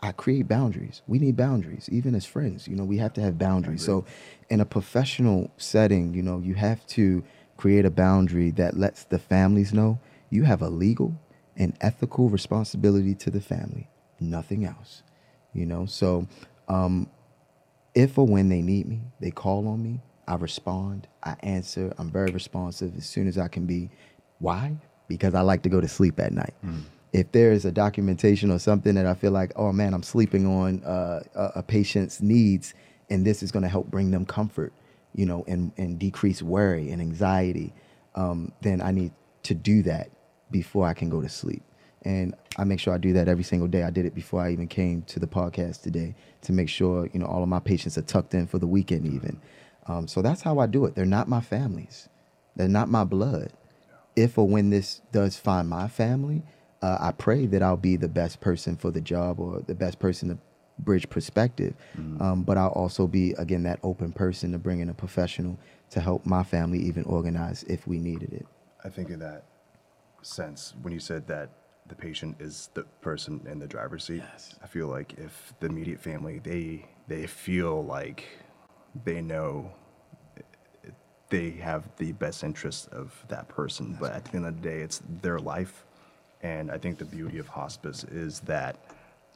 [0.00, 1.02] I create boundaries.
[1.06, 2.68] We need boundaries, even as friends.
[2.68, 3.84] You know, we have to have boundaries.
[3.84, 4.04] So,
[4.50, 7.24] in a professional setting, you know, you have to
[7.56, 9.98] create a boundary that lets the families know
[10.30, 11.14] you have a legal
[11.56, 13.88] and ethical responsibility to the family,
[14.20, 15.02] nothing else.
[15.52, 16.26] You know, so
[16.68, 17.08] um,
[17.94, 22.10] if or when they need me, they call on me, I respond, I answer, I'm
[22.10, 23.90] very responsive as soon as I can be.
[24.38, 24.76] Why?
[25.06, 26.54] Because I like to go to sleep at night.
[27.12, 30.46] If there is a documentation or something that I feel like, oh man, I'm sleeping
[30.46, 32.74] on uh, a, a patient's needs,
[33.10, 34.72] and this is going to help bring them comfort,
[35.14, 37.72] you know, and, and decrease worry and anxiety,
[38.14, 39.12] um, then I need
[39.44, 40.10] to do that
[40.50, 41.62] before I can go to sleep.
[42.04, 43.82] And I make sure I do that every single day.
[43.82, 47.18] I did it before I even came to the podcast today to make sure, you
[47.18, 49.40] know, all of my patients are tucked in for the weekend even.
[49.86, 50.94] Um, so that's how I do it.
[50.94, 52.08] They're not my families.
[52.56, 53.52] They're not my blood.
[54.16, 56.42] If or when this does find my family,
[56.82, 59.98] uh, I pray that I'll be the best person for the job or the best
[59.98, 60.38] person to
[60.78, 61.74] bridge perspective.
[62.20, 65.58] Um, but I'll also be, again, that open person to bring in a professional
[65.90, 68.46] to help my family even organize if we needed it.
[68.84, 69.44] I think in that
[70.22, 71.50] sense, when you said that
[71.86, 74.54] the patient is the person in the driver's seat, Yes.
[74.62, 78.24] I feel like if the immediate family they they feel like
[79.04, 79.72] they know
[81.30, 84.80] they have the best interest of that person, but at the end of the day,
[84.80, 85.84] it's their life,
[86.42, 88.76] and I think the beauty of hospice is that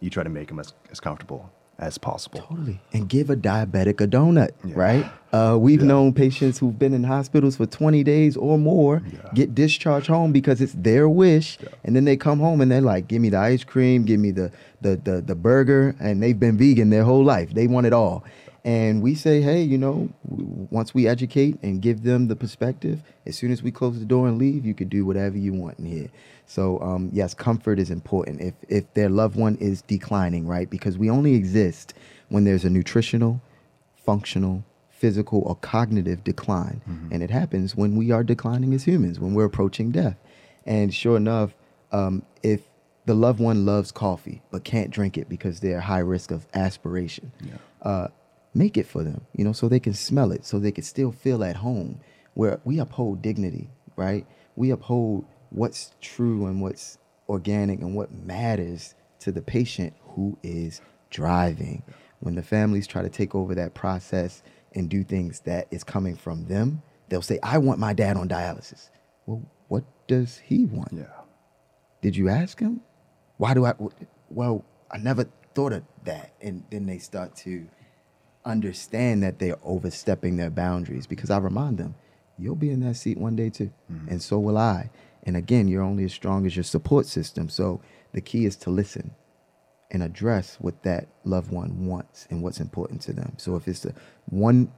[0.00, 2.40] you try to make them as, as comfortable as possible.
[2.40, 2.80] Totally.
[2.92, 4.72] And give a diabetic a donut, Yeah.
[4.74, 5.06] right?
[5.32, 5.86] Uh, we've Yeah.
[5.88, 9.18] known patients who've been in hospitals for 20 days or more Yeah.
[9.34, 11.58] get discharged home because it's their wish.
[11.84, 14.32] And then they come home and they're like, give me the ice cream, give me
[14.32, 15.94] the, the, the, the burger.
[16.00, 17.54] And they've been vegan their whole life.
[17.54, 18.24] They want it all.
[18.64, 23.36] And we say, hey, you know, once we educate and give them the perspective, as
[23.36, 25.86] soon as we close the door and leave, you can do whatever you want in
[25.86, 26.08] here.
[26.46, 28.40] So um, yes, comfort is important.
[28.40, 30.68] If if their loved one is declining, right?
[30.68, 31.94] Because we only exist
[32.28, 33.40] when there's a nutritional,
[34.04, 36.80] functional, physical, or cognitive decline,
[37.12, 40.16] and it happens when we are declining as humans, when we're approaching death.
[40.66, 41.54] And sure enough,
[41.92, 42.62] um, if
[43.06, 47.32] the loved one loves coffee but can't drink it because they're high risk of aspiration,
[47.82, 48.08] uh,
[48.58, 51.12] make it for them, you know, so they can smell it, so they can still
[51.12, 52.00] feel at home.
[52.34, 54.26] Where we uphold dignity, right?
[54.56, 60.80] We uphold what's true and what's organic and what matters to the patient who is
[61.10, 61.82] driving.
[62.20, 64.42] When the families try to take over that process
[64.74, 68.28] and do things that is coming from them, they'll say, I want my dad on
[68.28, 68.90] dialysis.
[69.26, 70.92] Well, what does he want?
[70.92, 71.06] Yeah.
[72.02, 72.80] Did you ask him?
[73.36, 73.74] Why do I?
[74.30, 76.32] Well, I never thought of that.
[76.40, 77.68] And then they start to
[78.44, 81.94] understand that they're overstepping their boundaries because I remind them,
[82.38, 83.70] you'll be in that seat one day too.
[84.10, 84.90] And so will I.
[85.24, 87.48] And again, you're only as strong as your support system.
[87.48, 87.80] So
[88.12, 89.10] the key is to listen
[89.90, 93.32] and address what that loved one wants and what's important to them.
[93.38, 93.94] So if it's the
[94.26, 94.70] one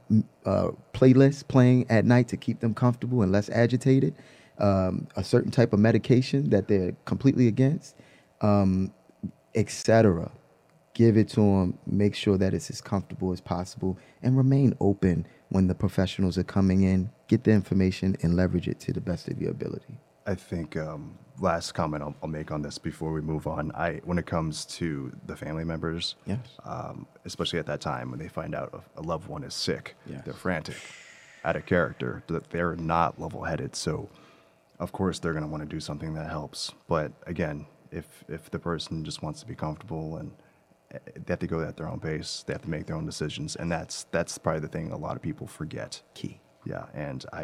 [0.45, 4.15] uh, playlist playing at night to keep them comfortable and less agitated,
[4.57, 7.95] um, a certain type of medication that they're completely against,
[8.41, 8.93] um,
[9.55, 10.31] etc.
[10.93, 11.77] Give it to them.
[11.85, 16.43] Make sure that it's as comfortable as possible, and remain open when the professionals are
[16.43, 17.09] coming in.
[17.27, 19.99] Get the information and leverage it to the best of your ability.
[20.27, 23.71] I think um, last comment I'll, I'll make on this before we move on.
[23.73, 26.39] I when it comes to the family members, Yes.
[26.63, 30.21] um, especially at that time when they find out a, loved one is sick, Yes.
[30.25, 30.75] they're frantic,
[31.43, 33.75] out of character, that they're not level-headed.
[33.75, 34.09] So,
[34.79, 36.71] of course, they're going to want to do something that helps.
[36.87, 40.31] But again, if if the person just wants to be comfortable and
[40.91, 43.55] they have to go at their own pace, they have to make their own decisions,
[43.55, 46.01] and that's that's probably the thing a lot of people forget.
[46.13, 46.39] Key.
[46.65, 47.41] Yeah, and I,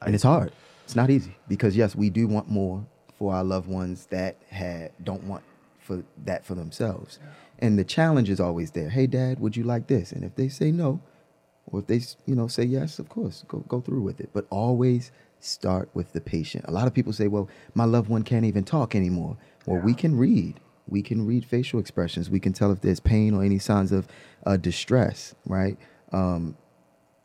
[0.00, 0.52] I and it's hard.
[0.84, 2.84] It's not easy because yes, we do want more
[3.18, 5.42] for our loved ones that had don't want
[5.78, 7.18] for that for themselves.
[7.58, 8.88] And the challenge is always there.
[8.88, 10.10] Hey, Dad, would you like this?
[10.12, 11.00] And if they say no,
[11.66, 14.30] or if they you know say yes, of course, go go through with it.
[14.32, 16.64] But always start with the patient.
[16.68, 19.94] A lot of people say, "Well, my loved one can't even talk anymore." Well, we
[19.94, 20.58] can read.
[20.88, 22.28] We can read facial expressions.
[22.28, 24.06] We can tell if there's pain or any signs of
[24.44, 25.78] uh, distress, right?
[26.12, 26.56] Um,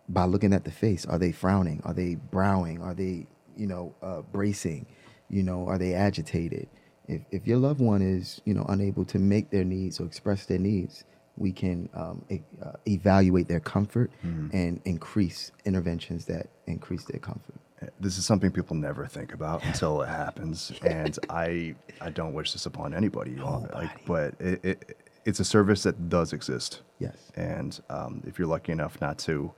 [0.10, 1.06] by looking at the face.
[1.06, 1.82] Are they frowning?
[1.84, 2.82] Are they browing?
[2.82, 4.86] Are they, you know, uh, bracing?
[5.30, 6.70] You know, are they agitated?
[7.08, 10.46] If, if your loved one is, you know, unable to make their needs or express
[10.46, 11.04] their needs,
[11.36, 14.12] we can um, e- uh, evaluate their comfort
[14.54, 17.56] and increase interventions that increase their comfort.
[18.00, 22.54] This is something people never think about until it happens and i i don't wish
[22.54, 23.74] this upon anybody Nobody.
[23.74, 27.18] like but it, it it's a service that does exist Yes.
[27.36, 29.52] and um, if you're lucky enough not to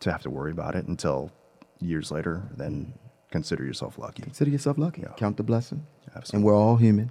[0.00, 1.32] to have to worry about it until
[1.80, 2.92] years later then
[3.30, 5.02] consider yourself lucky Consider yourself lucky.
[5.02, 5.12] Yeah.
[5.16, 5.84] Count the blessing.
[6.14, 6.36] Absolutely.
[6.36, 7.10] And we're all human.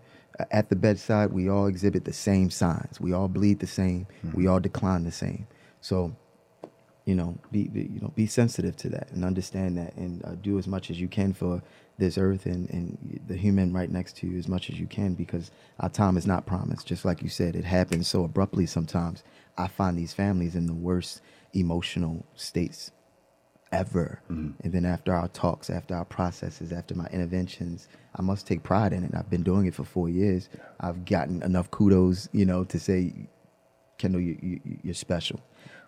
[0.52, 3.00] At the bedside, we all exhibit the same signs.
[3.00, 4.08] We all bleed the same.
[4.26, 4.38] Mm-hmm.
[4.38, 5.46] We all decline the same.
[5.82, 6.16] So
[7.06, 10.32] you know, be, be you know, be sensitive to that and understand that, and uh,
[10.42, 11.62] do as much as you can for
[11.98, 15.14] this earth and, and the human right next to you as much as you can
[15.14, 16.88] because our time is not promised.
[16.88, 19.24] Just like you said, it happens so abruptly sometimes.
[19.58, 21.22] I find these families in the worst
[21.54, 22.92] emotional states
[23.72, 24.20] ever.
[24.30, 24.52] Mm-hmm.
[24.64, 28.94] And then after our talks, after our processes, after my interventions, I must take pride
[28.94, 29.12] in it.
[29.16, 30.50] I've been doing it for four years.
[30.80, 33.14] I've gotten enough kudos, you know, to say,
[33.98, 35.40] Kendall, you, you, you're special.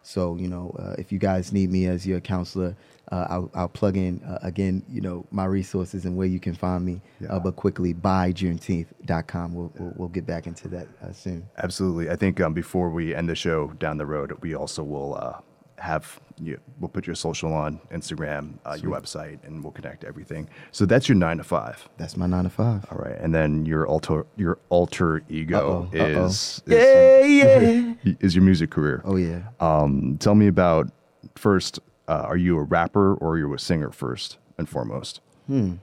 [0.03, 2.77] So, you know, uh, if you guys need me as your counselor,
[3.11, 6.53] uh, I'll, I'll plug in uh, again, you know, my resources and where you can
[6.53, 7.01] find me.
[7.19, 7.33] Yeah.
[7.33, 9.53] Uh, but quickly, buyjuneteenth.com.
[9.53, 11.45] We'll, we'll, we'll get back into that uh, soon.
[11.57, 12.09] Absolutely.
[12.09, 15.39] I think um, before we end the show down the road, we also will uh,
[15.79, 16.59] have you.
[16.79, 20.49] We'll put your social on Instagram, uh, your website, and we'll connect everything.
[20.71, 21.87] So that's your nine to five.
[21.97, 22.85] That's my nine to five.
[22.91, 26.25] All right, and then your alter your alter ego Uh-oh, uh-oh.
[26.25, 28.13] is Yeah, is, yeah.
[28.19, 29.01] is your music career.
[29.05, 29.43] Oh, yeah.
[29.59, 30.89] Um, tell me about
[31.35, 31.79] first.
[32.07, 35.19] Uh, are you a rapper or are you a singer first and foremost?
[35.47, 35.73] Hmm.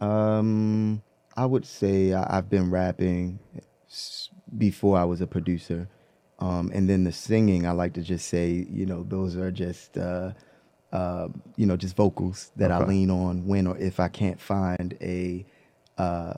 [0.00, 1.02] Um,
[1.36, 3.40] I would say I- I've been rapping
[4.56, 5.88] before I was a producer.
[6.44, 9.96] Um, and then the singing, I like to just say, you know, those are just,
[9.96, 10.32] uh,
[10.92, 14.94] uh, you know, just vocals that I lean on when or if I can't find
[15.00, 15.46] a,
[15.96, 16.34] uh,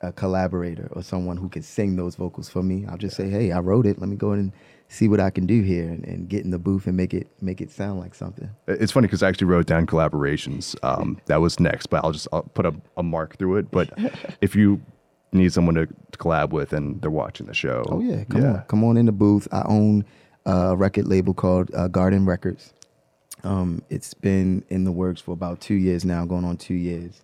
[0.00, 2.86] a collaborator or someone who can sing those vocals for me.
[2.88, 3.98] I'll just say, hey, I wrote it.
[3.98, 4.50] Let me go and
[4.88, 7.28] see what I can do here and, and get in the booth and make it
[7.42, 8.48] make it sound like something.
[8.66, 10.74] It's funny because I actually wrote down collaborations.
[10.82, 13.70] Um, that was next, but I'll just I'll put a, a mark through it.
[13.70, 13.92] But
[14.40, 14.80] if you
[15.32, 18.62] need someone to, to collab with and they're watching the show, Oh yeah, come on,
[18.68, 19.48] come on in the booth.
[19.52, 20.04] I own
[20.46, 22.72] a record label called uh, Garden Records.
[23.42, 27.22] Um, it's been in the works for about two years now, going on two years.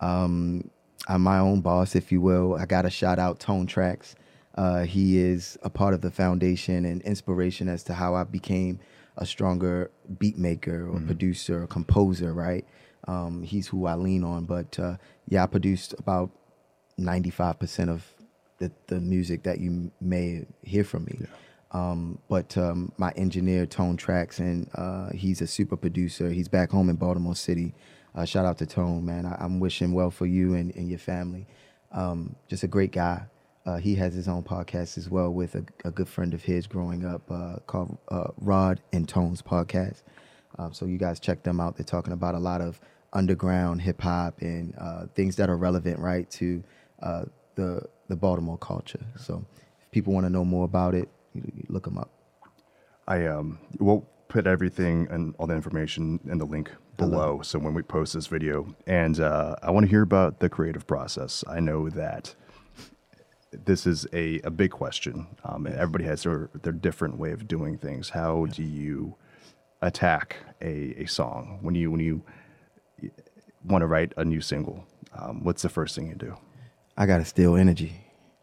[0.00, 0.70] Um,
[1.08, 2.54] I'm my own boss, if you will.
[2.54, 4.14] I got to shout out Tone Tracks.
[4.54, 8.80] Uh, he is a part of the foundation and inspiration as to how I became
[9.16, 12.66] a stronger beat maker or producer or composer, right?
[13.06, 14.44] Um, he's who I lean on.
[14.44, 14.96] But uh,
[15.28, 16.30] yeah, I produced about
[16.98, 18.04] 95% of
[18.58, 21.18] the, the music that you may hear from me.
[21.72, 26.30] Um, but um, my engineer, Tone Tracks, and uh, he's a super producer.
[26.30, 27.74] He's back home in Baltimore City.
[28.14, 29.26] Uh, shout out to Tone, man.
[29.26, 31.46] I, I'm wishing well for you and, and your family.
[31.92, 33.26] Um, just a great guy.
[33.66, 36.66] Uh, he has his own podcast as well with a, a good friend of his
[36.66, 40.02] growing up uh, called uh, Rod and Tones Podcast.
[40.58, 41.76] Um, so you guys check them out.
[41.76, 42.80] They're talking about a lot of
[43.12, 46.62] underground hip hop and uh, things that are relevant, right, to
[47.02, 49.04] uh, the the Baltimore culture.
[49.18, 49.44] So
[49.80, 52.10] if people want to know more about it, you, you look them up.
[53.08, 57.40] I um will put everything and all the information in the link below.
[57.42, 60.86] So when we post this video, and uh, I want to hear about the creative
[60.86, 61.44] process.
[61.48, 62.34] I know that
[63.52, 65.26] this is a, a big question.
[65.44, 68.10] Um, and everybody has their their different way of doing things.
[68.10, 69.14] How do you
[69.82, 72.22] attack a, a song when you when you
[73.64, 74.84] want to write a new single?
[75.16, 76.36] Um, what's the first thing you do?
[76.98, 77.92] I gotta steal energy.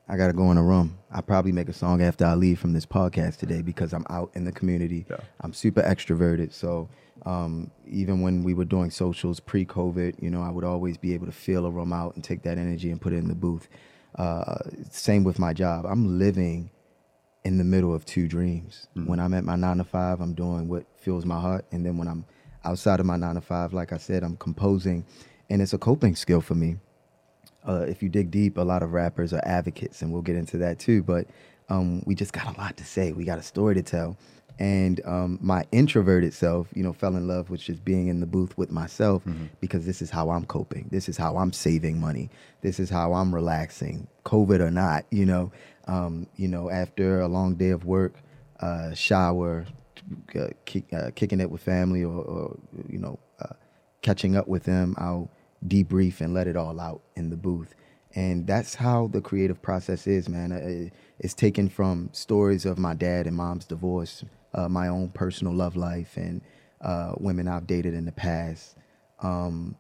[0.08, 1.00] I gotta go in a room.
[1.12, 4.30] I probably make a song after I leave from this podcast today because I'm out
[4.36, 5.08] in the community.
[5.10, 5.18] Yeah.
[5.42, 6.88] I'm super extroverted, so
[7.26, 11.26] um, even when we were doing socials pre-COVID, you know, I would always be able
[11.26, 13.68] to feel a room out and take that energy and put it in the booth.
[14.20, 14.60] Uh,
[14.92, 15.86] same with my job.
[15.88, 16.70] I'm living
[17.44, 18.88] in the middle of two dreams.
[18.94, 21.98] When I'm at my nine to five, I'm doing what fills my heart, and then
[21.98, 22.24] when I'm
[22.66, 25.08] outside of my nine to five, like I said, I'm composing,
[25.50, 26.78] and it's a coping skill for me
[27.68, 30.58] uh, if you dig deep, a lot of rappers are advocates, and we'll get into
[30.60, 31.04] that too.
[31.04, 31.28] But
[31.70, 33.12] um, we just got a lot to say.
[33.12, 34.18] We got a story to tell.
[34.60, 38.28] And um, my introverted self, you know, fell in love with just being in the
[38.28, 39.24] booth with myself
[39.62, 40.90] because this is how I'm coping.
[40.92, 42.30] This is how I'm saving money.
[42.62, 45.06] This is how I'm relaxing, COVID or not.
[45.10, 45.52] You know,
[45.88, 48.14] um, you know, after a long day of work,
[48.60, 49.66] uh, shower,
[50.40, 53.56] uh, kick, uh, kicking it with family, or, or you know, uh,
[54.04, 54.94] catching up with them.
[55.00, 55.32] I'll
[55.68, 57.76] debrief and let it all out in the booth.
[58.16, 60.92] And that's how the creative process is, man.
[61.20, 64.24] It's taken from stories of my dad and mom's divorce,
[64.54, 66.42] uh, my own personal love life, and
[66.82, 68.76] uh, women I've dated in the past,
[69.22, 69.76] um,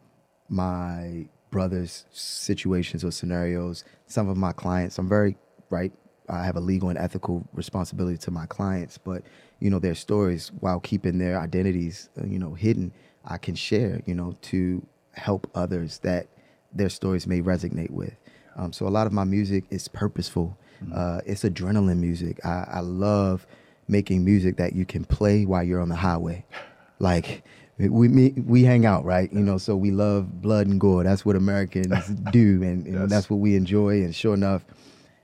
[0.49, 4.97] my brother's situations or scenarios, some of my clients.
[4.97, 5.37] I'm very,
[5.69, 5.91] right?
[6.29, 9.23] I have a legal and ethical responsibility to my clients, but
[9.59, 12.93] you know their stories while keeping their identities, uh, you know, hidden.
[13.25, 16.27] I can share, you know, to help others that
[16.73, 18.13] their stories may resonate with.
[18.55, 20.57] Um, so a lot of my music is purposeful.
[20.93, 22.43] Uh, it's adrenaline music.
[22.45, 23.47] I, I love
[23.87, 26.45] making music that you can play while you're on the highway.
[26.99, 27.43] Like
[27.77, 29.31] we me, we hang out, right?
[29.31, 31.03] You know, so we love blood and gore.
[31.03, 33.09] That's what Americans do, and, and Yes.
[33.09, 34.03] that's what we enjoy.
[34.03, 34.65] And sure enough,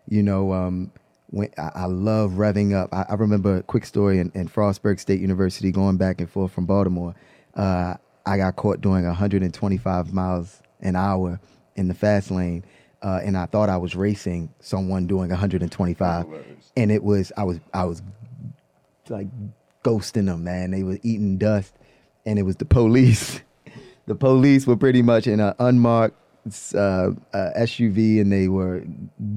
[0.07, 0.91] you know, um,
[1.27, 2.93] when I, I love revving up.
[2.93, 6.51] I, I remember a quick story in, in Frostburg State University going back and forth
[6.51, 7.15] from Baltimore.
[7.53, 11.39] Uh, I got caught doing 125 miles an hour
[11.75, 12.63] in the fast lane,
[13.01, 16.25] uh, and I thought I was racing someone doing 125,
[16.77, 18.01] and it was I was I was
[19.09, 19.27] like
[19.83, 20.71] ghosting them, man.
[20.71, 21.73] They were eating dust,
[22.25, 23.41] and it was the police.
[24.05, 26.17] the police were pretty much in an unmarked
[26.75, 26.77] uh,
[27.33, 28.83] uh, SUV, and they were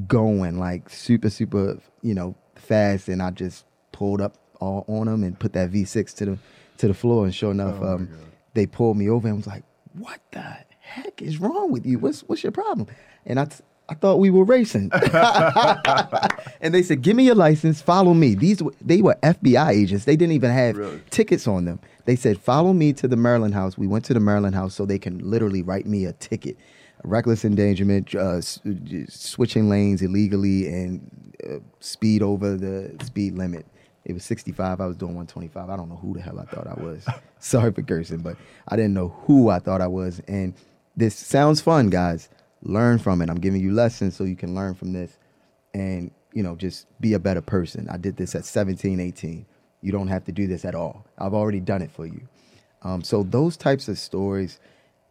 [0.06, 3.08] going like super, super, you know, fast.
[3.08, 6.38] And I just pulled up all on them and put that V6 to the
[6.78, 7.24] to the floor.
[7.24, 8.08] And sure enough, Oh, um.
[8.54, 10.44] They pulled me over and was like, "What the
[10.80, 11.98] heck is wrong with you?
[11.98, 12.86] What's what's your problem?"
[13.26, 13.44] And I.
[13.46, 14.90] T- I thought we were racing,
[16.60, 17.82] and they said, "Give me your license.
[17.82, 20.04] Follow me." These they were FBI agents.
[20.04, 21.00] They didn't even have Really?
[21.10, 21.80] tickets on them.
[22.04, 24.86] They said, "Follow me to the Maryland house." We went to the Maryland house so
[24.86, 26.56] they can literally write me a ticket,
[27.04, 33.66] reckless endangerment, uh, s- j- switching lanes illegally, and uh, speed over the speed limit.
[34.04, 34.80] It was 65.
[34.80, 35.70] I was doing 125.
[35.70, 37.06] I don't know who the hell I thought I was.
[37.40, 38.36] Sorry for cursing, but
[38.68, 40.20] I didn't know who I thought I was.
[40.28, 40.54] And
[40.96, 42.28] this sounds fun, guys.
[42.62, 43.30] Learn from it.
[43.30, 45.18] I'm giving you lessons so you can learn from this
[45.74, 49.46] and you know just be a better person i did this at 17 18
[49.80, 52.20] you don't have to do this at all i've already done it for you
[52.82, 54.60] um, so those types of stories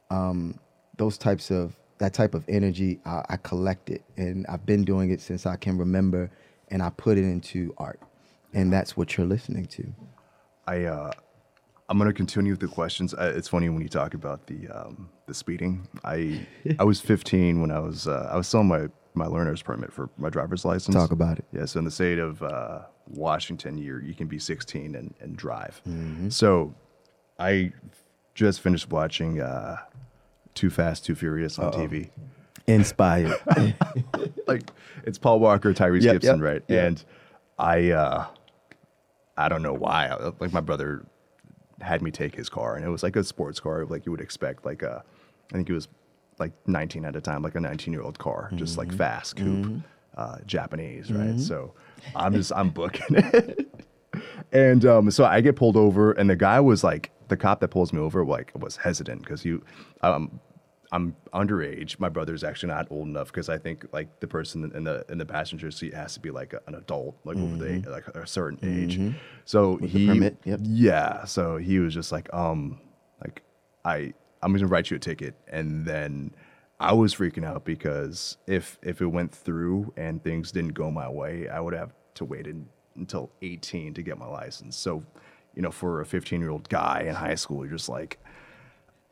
[0.09, 0.59] um,
[0.97, 5.11] those types of that type of energy I, I collect it and i've been doing
[5.11, 6.29] it since i can remember
[6.69, 7.99] and i put it into art
[8.53, 9.93] and that's what you're listening to
[10.67, 11.11] I uh,
[11.89, 13.13] I'm gonna continue with the questions.
[13.13, 15.87] Uh, it's funny when you talk about the um, the speeding.
[16.05, 16.47] I
[16.79, 20.09] I was 15 when I was uh, I was selling my my learner's permit for
[20.17, 20.95] my driver's license.
[20.95, 21.45] Talk about it.
[21.51, 25.35] Yeah, so in the state of uh, Washington, you you can be 16 and, and
[25.35, 25.81] drive.
[25.87, 26.29] Mm-hmm.
[26.29, 26.73] So
[27.39, 27.73] I
[28.35, 29.77] just finished watching uh,
[30.53, 32.09] Too Fast, Too Furious on TV.
[32.67, 33.35] inspired
[34.47, 34.69] like
[35.05, 36.63] it's Paul Walker, Tyrese Yep, Gibson, yep, right?
[36.69, 36.87] yep.
[36.87, 37.03] And
[37.59, 38.27] I, uh,
[39.41, 40.07] I don't know why.
[40.07, 41.05] I- Like my brother
[41.81, 44.21] had me take his car, and it was like a sports car, like you would
[44.21, 44.65] expect.
[44.65, 45.03] Like a,
[45.51, 45.87] I think it was
[46.39, 48.89] like 19 at a time, like a 19 year old car, just Mm-hmm.
[48.89, 49.81] like fast coupe,
[50.17, 51.39] uh, Japanese, right?
[51.39, 51.73] So
[52.15, 53.67] I'm just I'm booking it.
[54.53, 57.69] And um, so I get pulled over, and the guy was like, the cop that
[57.69, 59.63] pulls me over, like, was hesitant because you,
[60.01, 60.41] um,
[60.91, 61.99] I'm underage.
[61.99, 65.17] My brother's actually not old enough because I think like the person in the in
[65.17, 68.27] the passenger seat has to be like a, an adult, like over the like a
[68.27, 69.15] certain age.
[69.45, 70.59] So the he, permit, yep.
[70.63, 71.23] yeah.
[71.25, 72.81] So he was just like, um,
[73.23, 73.41] like
[73.85, 76.35] I, I'm gonna write you a ticket, and then.
[76.79, 81.07] I was freaking out because if if it went through and things didn't go my
[81.07, 84.77] way, I would have to wait in, until 18 to get my license.
[84.77, 85.03] So,
[85.53, 88.17] you know, for a 15 year old guy in high school, you're just like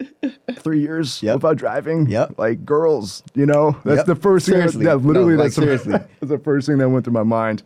[0.60, 1.36] three years Yep.
[1.36, 2.10] without driving.
[2.10, 2.36] Yep.
[2.38, 4.06] like girls, you know, that's Yep.
[4.06, 4.80] the first Seriously.
[4.80, 4.86] thing.
[4.86, 7.64] That, literally, No, like, that's, the- that's the first thing that went through my mind.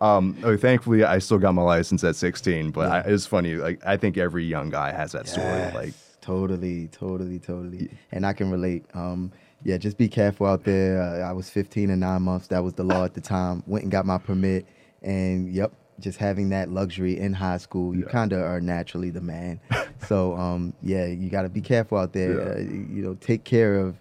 [0.00, 3.54] Um, oh, thankfully, I still got my license at 16, but I, it's funny.
[3.54, 5.72] Like, I think every young guy has that story.
[5.74, 7.88] Like, totally, totally, totally.
[8.12, 8.84] And I can relate.
[8.92, 9.32] Um,
[9.64, 11.00] yeah, just be careful out there.
[11.00, 12.48] Uh, I was 15 and nine months.
[12.48, 13.62] That was the law at the time.
[13.66, 14.66] Went and got my permit,
[15.02, 18.12] and yep, just having that luxury in high school, you Yeah.
[18.12, 19.60] kind of are naturally the man.
[20.06, 22.32] so um, yeah, you got to be careful out there.
[22.38, 22.54] Yeah.
[22.54, 23.96] Uh, you know, take care of.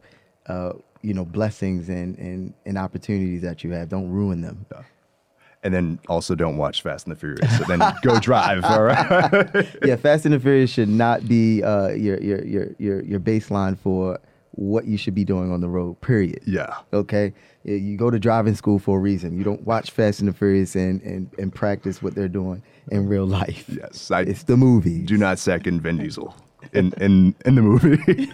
[0.47, 3.89] Uh, you know, blessings and, and, and opportunities that you have.
[3.89, 4.65] Don't ruin them.
[5.61, 7.57] and then also don't watch Fast and the Furious.
[7.59, 8.63] So then go drive.
[8.63, 9.67] All right.
[9.85, 13.77] yeah, Fast and the Furious should not be uh, your, your your your your baseline
[13.77, 14.19] for
[14.57, 15.99] what you should be doing on the road.
[16.01, 16.41] Period.
[16.45, 16.77] yeah.
[16.93, 19.37] Okay, you go to driving school for a reason.
[19.37, 23.07] You don't watch Fast and the Furious and and, and practice what they're doing in
[23.07, 23.65] real life.
[23.69, 24.11] Yes.
[24.11, 25.01] I It's the movie.
[25.03, 26.35] do not second Vin Diesel
[26.73, 28.31] in in in the movie.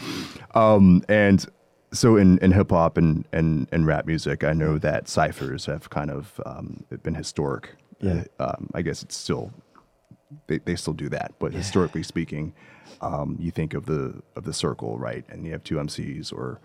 [0.54, 1.46] um, and
[1.92, 5.90] so in, in hip hop and, and and rap music, I know that ciphers have
[5.90, 7.70] kind of um, been historic.
[8.00, 8.24] Yeah.
[8.38, 9.52] Uh, um, I guess it's still
[10.46, 12.54] they, they still do that, but historically speaking,
[13.00, 15.24] um, you think of the of the circle, right?
[15.28, 16.60] And you have two MCs or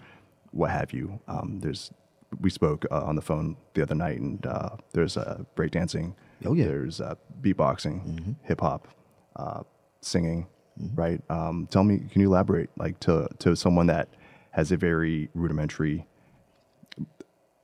[0.52, 1.20] what have you.
[1.28, 1.92] Um, there's
[2.40, 6.14] we spoke uh, on the phone the other night, and uh, there's uh, breakdancing.
[6.46, 6.66] Oh, yeah.
[6.66, 8.88] There's uh, beatboxing, hip hop,
[9.36, 9.64] uh,
[10.02, 10.48] singing,
[10.96, 11.22] right?
[11.30, 14.10] Um, tell me, can you elaborate, like to to someone that
[14.52, 16.06] has a very rudimentary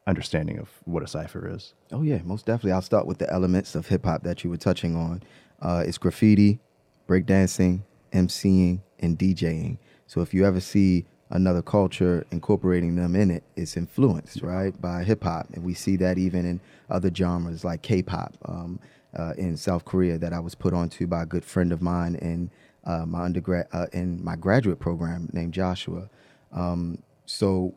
[0.08, 1.74] understanding of what a cipher is?
[1.92, 2.74] Oh yeah, most definitely.
[2.74, 5.24] I'll start with the elements of hip hop that you were touching on.
[5.62, 6.60] Uh, it's graffiti,
[7.08, 9.78] breakdancing, MCing, and DJing.
[10.08, 15.04] So if you ever see another culture incorporating them in it, it's influenced right by
[15.04, 18.80] hip hop, and we see that even in other genres like K-pop um,
[19.18, 22.16] uh, in South Korea that I was put onto by a good friend of mine
[22.16, 22.52] in
[22.84, 26.10] uh, my undergrad uh, in my graduate program named Joshua.
[26.52, 27.74] Um, so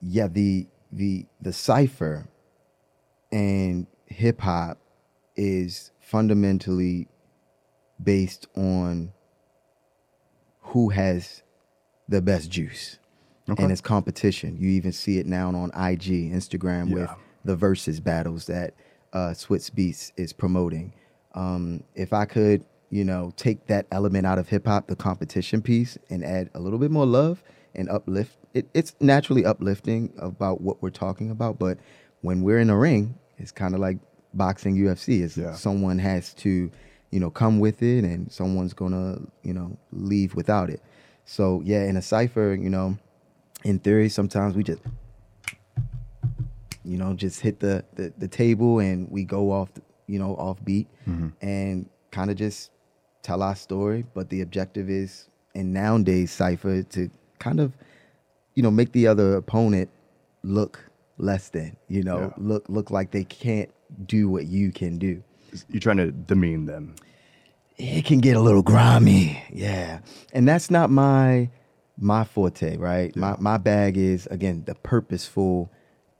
[0.00, 2.28] yeah, the the the cipher
[3.30, 4.78] and hip hop
[5.36, 7.08] is fundamentally
[8.02, 9.10] based on
[10.60, 11.42] who has
[12.06, 12.98] the best juice.
[13.48, 13.62] Okay.
[13.62, 14.58] And it's competition.
[14.58, 17.10] You even see it now on IG, Instagram with
[17.46, 18.74] the versus battles that
[19.14, 20.92] uh, Swizz Beatz is promoting.
[21.34, 25.62] Um, if I could, you know, take that element out of hip hop, the competition
[25.62, 27.42] piece, and add a little bit more love
[27.74, 31.58] and uplift, it, it's naturally uplifting about what we're talking about.
[31.58, 31.78] But
[32.20, 33.96] when we're in a ring, it's kind of like
[34.34, 35.20] boxing UFC.
[35.20, 35.52] Is Yeah.
[35.54, 36.70] someone has to,
[37.10, 40.80] you know, come with it, and someone's gonna, you know, leave without it.
[41.24, 42.98] So yeah, in a cipher, you know,
[43.64, 44.80] in theory, sometimes we just
[46.84, 49.70] you know, just hit the, the, the table and we go off,
[50.06, 51.28] you know, off beat mm-hmm.
[51.40, 52.70] and kind of just
[53.22, 54.04] tell our story.
[54.14, 57.72] But the objective is in nowadays cipher to kind of,
[58.54, 59.90] you know, make the other opponent
[60.42, 60.84] look
[61.18, 62.30] less than, you know, Yeah.
[62.38, 63.70] look look like they can't
[64.06, 65.22] do what you can do.
[65.68, 66.94] You're trying to demean them.
[67.76, 70.00] It can get a little grimy, yeah.
[70.32, 71.50] And that's not my
[71.98, 73.14] my forte, right?
[73.16, 75.70] My my bag is again the purposeful,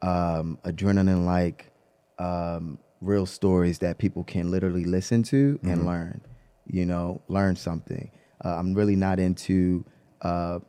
[0.03, 1.71] um, adrenaline like,
[2.19, 6.21] um, real stories that people can literally listen to and learn.
[6.67, 8.11] You know, learn something.
[8.45, 9.85] Uh, I'm really not into
[10.23, 10.61] uh,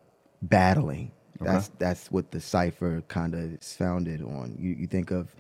[0.42, 1.12] battling.
[1.42, 4.56] That's that's what the cipher kind of is founded on.
[4.60, 5.34] You you think of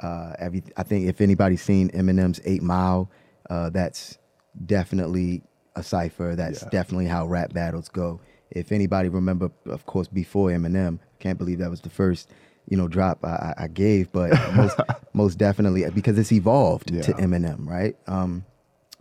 [0.00, 0.62] uh, every.
[0.76, 3.10] I think if anybody's seen Eminem's Eight Mile,
[3.50, 4.18] uh, that's
[4.66, 5.42] definitely
[5.76, 6.34] a cipher.
[6.36, 6.68] That's Yeah.
[6.70, 8.20] definitely how rap battles go.
[8.50, 12.30] If anybody remember, of course, before Eminem, can't believe that was the first,
[12.68, 14.78] you know, drop I, I gave, but most
[15.12, 17.96] most definitely because it's evolved to Eminem, right?
[18.06, 18.44] Um,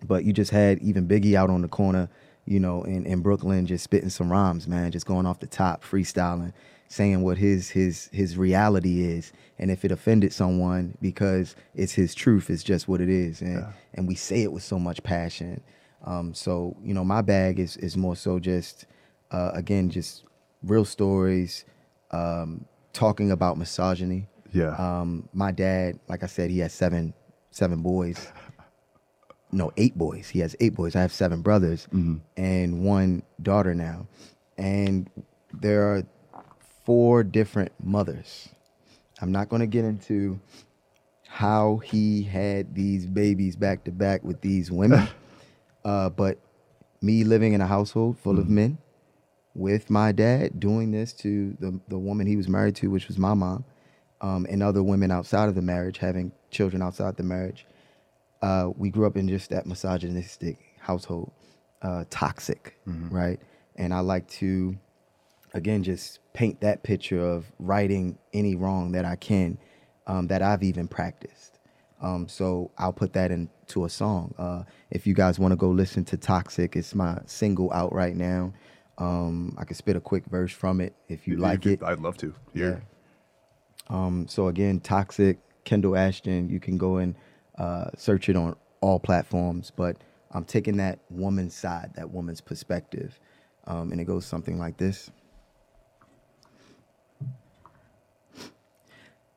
[0.05, 2.09] but you just had even Biggie out on the corner,
[2.47, 5.83] you know, in, in Brooklyn, just spitting some rhymes, man, just going off the top,
[5.83, 6.53] freestyling,
[6.87, 12.15] saying what his his his reality is, and if it offended someone because it's his
[12.15, 13.71] truth, it's just what it is, and Yeah.
[13.93, 15.61] and we say it with so much passion.
[16.05, 18.85] Um, so you know, my bag is is more so just
[19.31, 20.23] uh, again just
[20.63, 21.65] real stories,
[22.11, 24.27] um, talking about misogyny.
[24.53, 24.73] Yeah.
[24.77, 27.13] Um, my dad, like I said, he has seven
[27.51, 28.27] seven boys.
[29.51, 30.29] No, eight boys.
[30.29, 30.95] He has eight boys.
[30.95, 31.87] I have seven brothers
[32.35, 34.07] and one daughter now,
[34.57, 35.09] and
[35.53, 36.03] there are
[36.85, 38.49] four different mothers.
[39.21, 40.39] I'm not going to get into
[41.27, 45.07] how he had these babies back to back with these women,
[45.85, 46.39] uh, but
[47.01, 48.77] me living in a household full of men,
[49.53, 53.17] with my dad doing this to the the woman he was married to, which was
[53.17, 53.65] my mom,
[54.21, 57.65] um, and other women outside of the marriage, having children outside the marriage.
[58.41, 61.31] Uh, we grew up in just that misogynistic household,
[61.81, 63.39] uh, toxic, right?
[63.75, 64.77] And I like to,
[65.53, 69.57] again, just paint that picture of righting any wrong that I can,
[70.05, 71.59] um, that I've even practiced.
[71.99, 74.35] Um, so I'll put that into a song.
[74.37, 78.15] Uh, if you guys want to go listen to Toxic, it's my single out right
[78.15, 78.53] now.
[78.99, 81.83] Um, I can spit a quick verse from it if you like If it.
[81.83, 82.33] I'd love to.
[82.53, 82.77] Yeah.
[83.89, 87.15] Um, so again, Toxic, Kendall Ashton, you can go and
[87.57, 89.71] uh, search it on all platforms.
[89.75, 89.97] But
[90.31, 93.19] I'm taking that woman's side, that woman's perspective.
[93.65, 95.11] Um, and it goes something like this.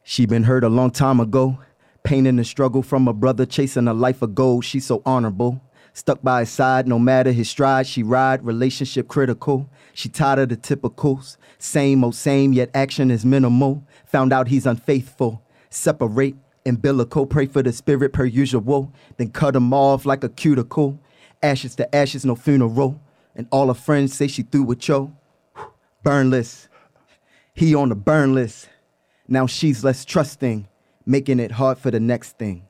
[0.02, 1.58] She been hurt a long time ago.
[2.02, 4.64] Pain in the struggle from a brother chasing a life of gold.
[4.64, 5.60] She's so honorable.
[5.92, 8.44] Stuck by his side, no matter his stride, she ride.
[8.44, 9.68] Relationship critical.
[9.92, 11.36] She tired of the typicals.
[11.58, 13.84] Same old same, yet action is minimal.
[14.06, 15.42] Found out he's unfaithful.
[15.68, 17.26] Separate umbilical.
[17.26, 18.92] Pray for the spirit per usual.
[19.16, 20.98] Then cut him off like a cuticle.
[21.42, 23.00] Ashes to ashes, no funeral.
[23.34, 25.12] And all her friends say she through with yo.
[26.02, 26.68] Burn list.
[27.54, 28.68] He on the burn list.
[29.28, 30.66] Now she's less trusting,
[31.06, 32.66] making it hard for the next thing.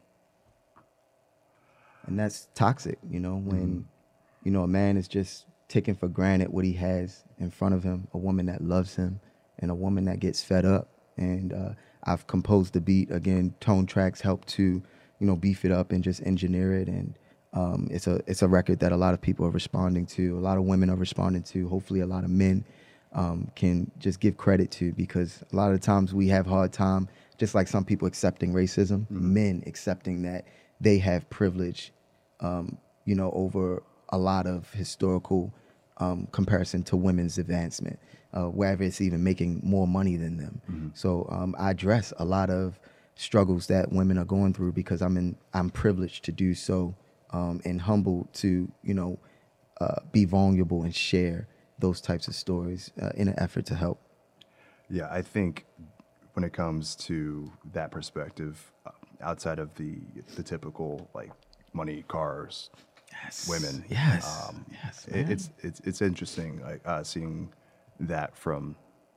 [2.07, 3.87] And that's toxic, you know, when,
[4.43, 7.85] you know, a man is just taking for granted what he has in front of
[7.85, 9.21] him, a woman that loves him,
[9.61, 10.89] and a woman that gets fed up.
[11.17, 11.71] And uh,
[12.05, 13.11] I've composed the beat.
[13.11, 16.89] Again, tone tracks help to, you know, beef it up and just engineer it.
[16.89, 17.19] And
[17.53, 20.39] um, it's a it's a record that a lot of people are responding to.
[20.39, 21.69] A lot of women are responding to.
[21.69, 22.65] Hopefully, a lot of men
[23.13, 27.09] um, can just give credit to because a lot of times we have hard time,
[27.39, 30.47] just like some people accepting racism, men accepting that
[30.81, 31.93] they have privilege,
[32.41, 35.53] um, you know, over a lot of historical
[35.99, 37.99] um, comparison to women's advancement,
[38.33, 40.93] uh, wherever it's even making more money than them.
[40.95, 42.79] So um, I address a lot of
[43.15, 46.95] struggles that women are going through because I'm in I'm privileged to do so
[47.31, 49.19] um, and humbled to you know
[49.81, 54.01] uh, be vulnerable and share those types of stories uh, in an effort to help.
[54.89, 55.65] Yeah, I think
[56.35, 59.99] when it comes to that perspective, uh, outside of the
[60.37, 61.31] the typical like
[61.73, 62.71] money, cars,
[63.13, 63.49] Yes.
[63.49, 63.85] women.
[63.89, 64.49] Yes.
[64.49, 65.07] Um, yes.
[65.09, 67.53] it- it's it's it's interesting like uh, seeing
[68.01, 68.77] that from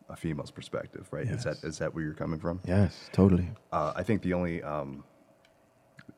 [0.09, 1.25] a female's perspective, right?
[1.27, 1.63] Is that Yes.
[1.63, 2.59] is that where you're coming from?
[2.65, 3.49] yes, totally.
[3.71, 5.03] Uh, I think the only um,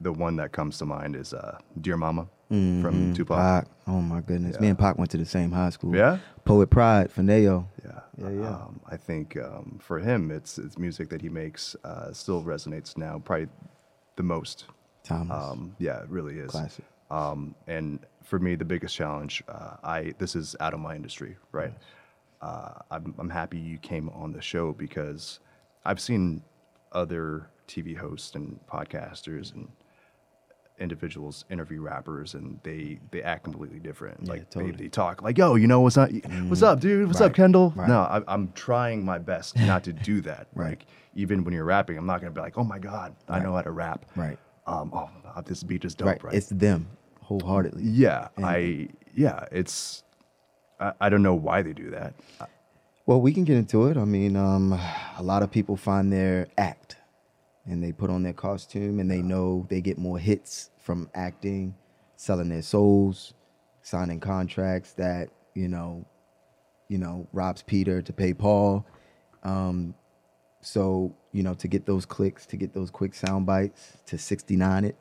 [0.01, 3.37] the one that comes to mind is uh, "Dear Mama" from Tupac.
[3.37, 3.67] Pac.
[3.87, 4.59] Oh my goodness.
[4.59, 5.95] Me and Pac went to the same high school.
[5.95, 6.19] Yeah?
[6.45, 7.65] Poet Pride, FINAO.
[7.83, 8.49] Yeah, Yeah, yeah.
[8.49, 12.97] Um, I think um, for him, it's it's music that he makes uh, still resonates
[12.97, 13.47] now, probably
[14.15, 14.65] the most.
[15.03, 15.43] Timeless.
[15.51, 16.51] Um, yeah, it really is.
[16.51, 16.85] Classic.
[17.11, 21.37] Um, and for me, the biggest challenge, uh, I this is out of my industry,
[21.51, 21.73] right?
[22.45, 25.39] Uh, I'm I'm happy you came on the show because
[25.83, 26.43] I've seen
[26.91, 29.67] other TV hosts and podcasters and
[30.77, 34.19] individuals interview rappers and they they act completely different.
[34.21, 34.73] Yeah, like totally.
[34.73, 36.11] they, they talk like, yo, you know what's up?
[36.47, 37.07] What's up, dude?
[37.07, 37.73] What's up, Kendall?
[37.75, 37.87] right.
[37.87, 40.47] No, I, I'm trying my best not to do that.
[40.53, 40.69] Right.
[40.69, 40.85] Like
[41.15, 43.63] even when you're rapping, I'm not gonna be like, oh my god, I know how
[43.63, 44.05] to rap.
[44.15, 44.37] Right.
[44.67, 45.09] Um, oh,
[45.45, 46.23] this beat is dope, right.
[46.25, 46.35] right?
[46.35, 46.89] It's them
[47.21, 47.81] wholeheartedly.
[47.83, 50.03] yeah, And- I yeah, it's
[50.79, 52.13] I, I don't know why they do that.
[53.05, 53.97] Well, we can get into it.
[53.97, 54.73] I mean, um,
[55.17, 56.97] a lot of people find their act
[57.65, 61.75] and they put on their costume and they know they get more hits from acting,
[62.15, 63.33] selling their souls,
[63.81, 66.05] signing contracts that, you know,
[66.87, 68.85] you know, robs Peter to pay Paul.
[69.43, 69.93] Um,
[70.61, 74.85] so, you know, to get those clicks, to get those quick sound bites, to 69
[74.85, 74.95] it,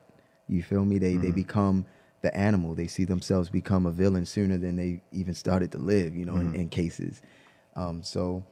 [0.47, 0.99] you feel me?
[0.99, 1.85] They they become
[2.25, 2.73] the animal.
[2.73, 6.37] They see themselves become a villain sooner than they even started to live, you know,
[6.37, 7.21] in, in cases.
[7.75, 8.43] Um, so,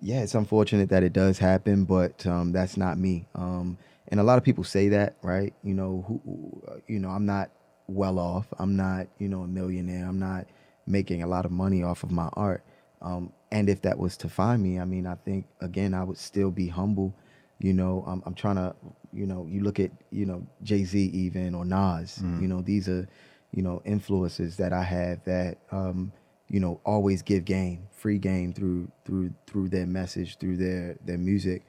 [0.00, 3.26] yeah, it's unfortunate that it does happen, but um, that's not me.
[3.34, 3.76] Um,
[4.08, 5.52] and a lot of people say that, right?
[5.62, 7.50] You know, who, who, uh, you know, I'm not
[7.86, 8.46] well off.
[8.58, 10.06] I'm not, you know, a millionaire.
[10.06, 10.46] I'm not
[10.86, 12.64] making a lot of money off of my art.
[13.02, 16.18] Um, and if that was to find me, I mean, I think again, I would
[16.18, 17.14] still be humble.
[17.60, 18.74] You know, I'm, I'm trying to,
[19.12, 22.22] you know, you look at, you know, Jay Z even or Nas.
[22.40, 23.08] You know, these are,
[23.52, 26.12] you know, influences that I have that, um,
[26.48, 31.18] you know, always give game, free game through through through their message, through their their
[31.18, 31.64] music.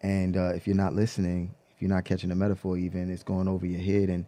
[0.00, 3.46] And uh, if you're not listening, if you're not catching the metaphor, even it's going
[3.48, 4.08] over your head.
[4.08, 4.24] And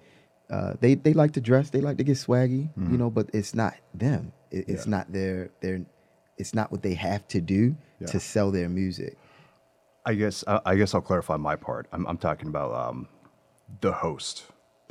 [0.50, 3.54] uh, they they like to dress, they like to get swaggy, you know, but it's
[3.54, 4.32] not them.
[4.50, 4.90] It, it's Yeah.
[4.90, 5.80] not their their.
[6.38, 8.08] It's not what they have to do Yeah.
[8.08, 9.16] to sell their music.
[10.06, 11.88] I guess I, I guess I'll clarify my part.
[11.92, 13.08] I'm, I'm talking about um,
[13.80, 14.44] the host,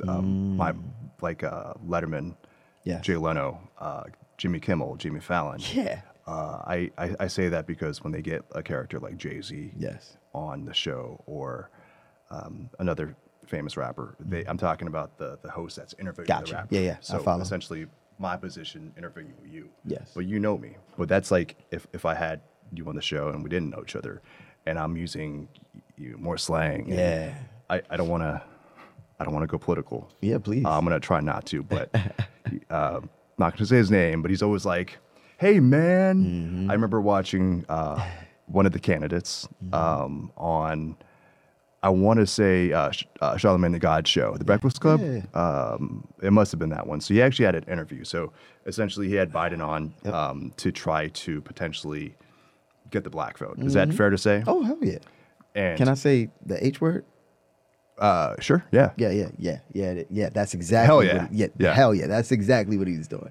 [0.06, 0.74] um, my
[1.20, 2.34] like uh, Letterman,
[2.86, 2.92] Mm.
[2.92, 3.04] Yes.
[3.04, 4.04] Jay Leno, uh,
[4.38, 5.58] Jimmy Kimmel, Jimmy Fallon.
[5.74, 6.02] Yeah.
[6.24, 9.72] Uh, I, I I say that because when they get a character like Jay Z
[9.76, 10.16] Yes.
[10.32, 11.70] on the show or
[12.30, 16.46] um, another famous rapper, they I'm talking about the the host that's interviewing Gotcha.
[16.52, 16.74] the rapper.
[16.76, 17.42] Yeah, yeah, I So follow.
[17.42, 17.86] essentially,
[18.20, 19.68] my position interviewing you.
[19.84, 20.12] Yes.
[20.14, 20.76] But you know me.
[20.96, 22.40] But that's like if if I had
[22.72, 24.22] you on the show and we didn't know each other,
[24.66, 25.48] and I'm using
[26.18, 26.88] more slang.
[26.88, 27.34] Yeah.
[27.70, 28.42] I, I don't want to.
[29.18, 30.10] I don't want to go political.
[30.20, 30.64] Yeah, please.
[30.64, 31.88] Uh, I'm gonna try not to, but
[32.70, 33.00] uh,
[33.38, 34.20] not gonna say his name.
[34.22, 34.98] But he's always like,
[35.38, 36.70] "Hey, man." Mm-hmm.
[36.70, 38.04] I remember watching uh,
[38.46, 39.74] one of the candidates Mm-hmm.
[39.74, 40.96] um, on.
[41.82, 42.90] I want to say uh,
[43.20, 45.00] uh, Charlemagne the God show, The Breakfast Club.
[45.00, 45.20] Yeah.
[45.40, 47.00] Um, it must have been that one.
[47.00, 48.02] So he actually had an interview.
[48.02, 48.32] So
[48.66, 52.16] essentially, he had Biden on um, to try to potentially
[52.90, 53.58] get the black vote.
[53.58, 54.42] Is that fair to say?
[54.46, 54.98] Oh hell yeah!
[55.54, 57.04] and Can I say the H word?
[57.98, 58.62] Uh, sure.
[58.72, 58.90] Yeah.
[58.96, 60.28] Yeah, yeah, yeah, yeah, th- yeah.
[60.28, 60.86] That's exactly.
[60.86, 61.28] Hell what yeah.
[61.28, 61.72] he- yeah, Yeah.
[61.74, 62.06] hell yeah.
[62.06, 63.30] That's exactly what he's doing.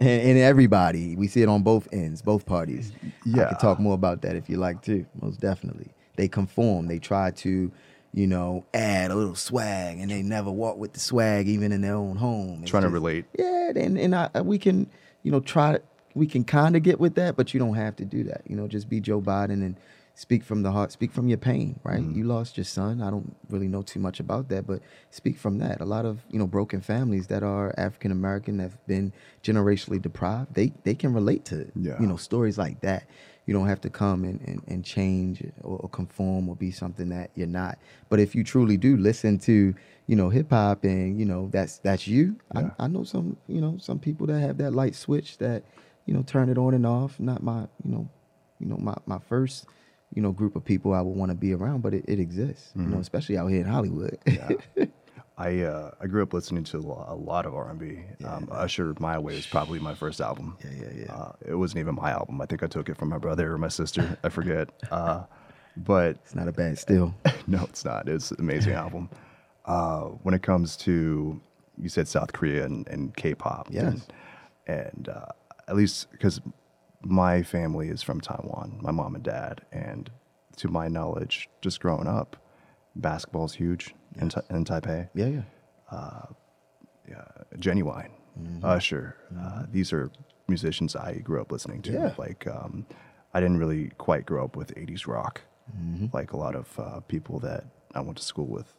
[0.00, 2.92] And, and everybody, we see it on both ends, both parties.
[3.04, 3.48] I Yeah.
[3.48, 5.04] could talk more about that if you like too.
[5.20, 6.86] Most definitely, they conform.
[6.88, 7.70] They try to,
[8.14, 11.82] you know, add a little swag, and they never walk with the swag, even in
[11.82, 12.60] their own home.
[12.62, 13.26] It's Trying to just- relate.
[13.38, 14.88] Yeah, and and I, we can,
[15.24, 15.78] you know, try.
[16.16, 18.42] We can kind of get with that, but you don't have to do that.
[18.48, 19.76] You know, just be Joe Biden and
[20.14, 20.90] speak from the heart.
[20.92, 22.00] Speak from your pain, right?
[22.00, 22.18] Mm-hmm.
[22.18, 23.02] You lost your son.
[23.02, 25.80] I don't really know too much about that, but speak from that.
[25.80, 29.12] A lot of you know broken families that are African American that have been
[29.44, 30.54] generationally deprived.
[30.54, 32.00] They they can relate to Yeah.
[32.00, 33.04] you know stories like that.
[33.46, 37.10] You don't have to come and, and, and change or, or conform or be something
[37.10, 37.78] that you're not.
[38.08, 39.72] But if you truly do listen to,
[40.08, 42.34] you know, hip hop and, you know, that's that's you.
[42.56, 42.70] Yeah.
[42.80, 45.62] I, I know some, you know, some people that have that light switch that,
[46.06, 47.18] you know, turn it on and off.
[47.20, 48.08] Not my, you know,
[48.58, 49.66] you know, my, my first,
[50.14, 52.70] you know, group of people I would want to be around, but it, it exists,
[52.74, 54.18] you know, especially out here in Hollywood.
[54.26, 54.50] Yeah.
[55.38, 57.98] I uh, I grew up listening to a lot of R and B.
[58.24, 60.56] Um, Usher, My Way was probably my first album.
[60.64, 61.12] Yeah, yeah, yeah.
[61.14, 62.40] Uh, it wasn't even my album.
[62.40, 64.16] I think I took it from my brother or my sister.
[64.24, 64.70] I forget.
[64.90, 65.24] Uh,
[65.78, 67.14] but it's not a bad still.
[67.46, 68.08] no, it's not.
[68.08, 69.10] It's an amazing album.
[69.66, 71.38] Uh, when it comes to
[71.76, 74.06] you said South Korea and, and K-pop, Yes.
[74.66, 75.26] and, and uh,
[75.68, 76.40] at least because
[77.02, 80.10] my family is from Taiwan, my mom and dad, and
[80.56, 82.36] to my knowledge, just growing up,
[82.94, 83.94] basketball's huge.
[84.20, 85.08] in, Ta- in Taipei.
[85.14, 85.42] Yeah, yeah.
[87.08, 87.24] yeah,
[87.56, 88.10] Ginuwine,
[88.62, 89.16] Usher.
[89.38, 90.10] Uh, these are
[90.48, 91.92] musicians I grew up listening to.
[91.92, 92.14] Yeah.
[92.18, 92.86] Like, um,
[93.34, 95.42] I didn't really quite grow up with 80s rock,
[96.12, 97.64] like a lot of uh, people that
[97.94, 98.72] I went to school with.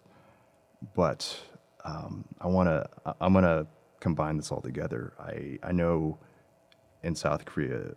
[0.95, 1.37] But
[1.85, 2.89] um, I want to,
[3.21, 3.67] I'm going to
[3.99, 5.13] combine this all together.
[5.19, 6.17] I, I know
[7.07, 7.93] in South Korea,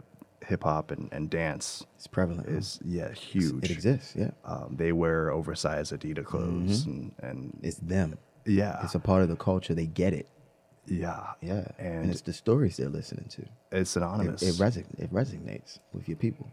[0.50, 2.48] hip hop and, and dance It's prevalent.
[2.48, 3.64] is, yeah, huge.
[3.64, 4.14] It exists.
[4.16, 4.30] Yeah.
[4.44, 8.18] Um, they wear oversized Adidas clothes and, and It's them.
[8.46, 9.74] yeah, It's a part of the culture.
[9.74, 10.28] They get it.
[10.86, 11.64] yeah, Yeah.
[11.78, 13.42] and, And, it's the stories they're listening to.
[13.72, 14.42] it's It, synonymous.
[14.42, 16.46] it, reson- it resonates with your people.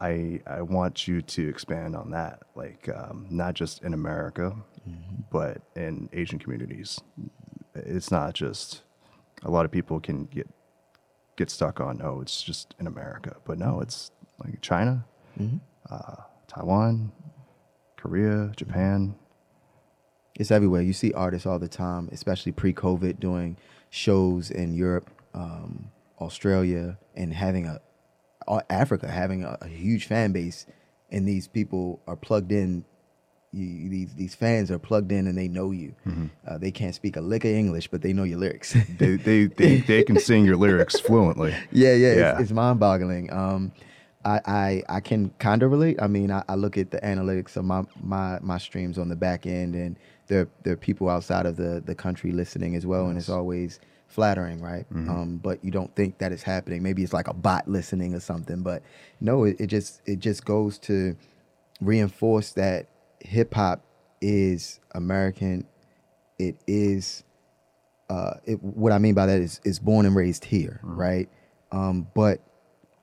[0.00, 4.46] I I want you to expand on that, like um, not just in America,
[5.38, 7.00] but in Asian communities.
[7.74, 8.82] It's not just
[9.42, 10.46] a lot of people can get
[11.38, 14.10] get stuck on oh it's just in America, but no, it's
[14.44, 15.06] like China,
[15.88, 16.16] uh,
[16.48, 17.12] Taiwan,
[17.96, 19.14] Korea, Japan.
[20.34, 20.82] It's everywhere.
[20.82, 23.56] You see artists all the time, especially pre-COVID, doing
[23.90, 27.80] shows in Europe, um, Australia, and having a
[28.70, 30.66] Africa having a, a huge fan base,
[31.10, 32.84] and these people are plugged in.
[33.52, 35.94] You, these these fans are plugged in and they know you.
[36.46, 38.76] Uh, they can't speak a lick of English, but they know your lyrics.
[38.98, 41.54] They they they, they can sing your lyrics fluently.
[41.72, 42.32] Yeah, yeah, Yeah.
[42.32, 43.32] It's, it's mind-boggling.
[43.32, 43.72] Um,
[44.24, 46.00] I, I I can kind of relate.
[46.02, 49.16] I mean, I, I look at the analytics of my, my my streams on the
[49.16, 49.96] back end, and
[50.26, 53.80] there there are people outside of the the country listening as well, and it's always
[54.08, 54.86] flattering, right?
[55.08, 56.82] Um, but you don't think that it's happening.
[56.82, 58.82] Maybe it's like a bot listening or something, but
[59.20, 61.16] no, it, it just it just goes to
[61.80, 62.88] reinforce that
[63.20, 63.84] hip hop
[64.20, 65.66] is American.
[66.38, 67.24] It is
[68.10, 71.28] uh, it, what I mean by that is is born and raised here, right?
[71.72, 72.40] Um, but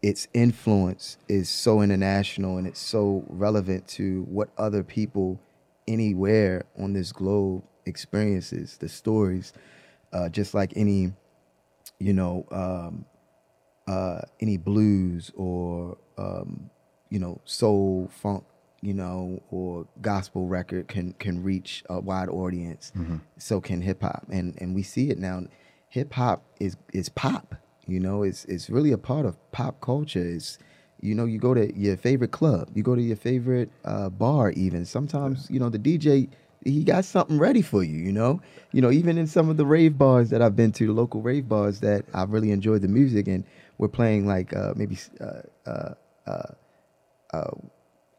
[0.02, 5.40] its influence is so international and it's so relevant to what other people
[5.88, 9.54] anywhere on this globe experiences, the stories,
[10.14, 11.14] uh, just like any,
[12.00, 13.06] you know, um,
[13.88, 16.70] uh, any blues or um,
[17.10, 18.44] you know soul funk
[18.86, 22.92] you know or gospel record can can reach a wide audience
[23.38, 24.26] so can hip hop.
[24.30, 25.44] And and we see it now.
[25.90, 27.56] Hip hop is is pop
[27.88, 28.24] you know?
[28.24, 30.26] It's it's really a part of pop culture.
[30.36, 30.60] It's
[31.02, 34.52] you know you go to your favorite club you go to your favorite uh, bar
[34.52, 34.86] even.
[34.86, 36.30] Sometimes you know the dj
[36.64, 38.42] he got something ready for you, you know.
[38.72, 41.22] You know, even in some of the rave bars that I've been to, the local
[41.22, 43.46] rave bars that I've really enjoyed the music, and
[43.78, 45.94] we're playing like uh, maybe uh, uh,
[46.26, 46.54] uh,
[47.32, 47.52] uh,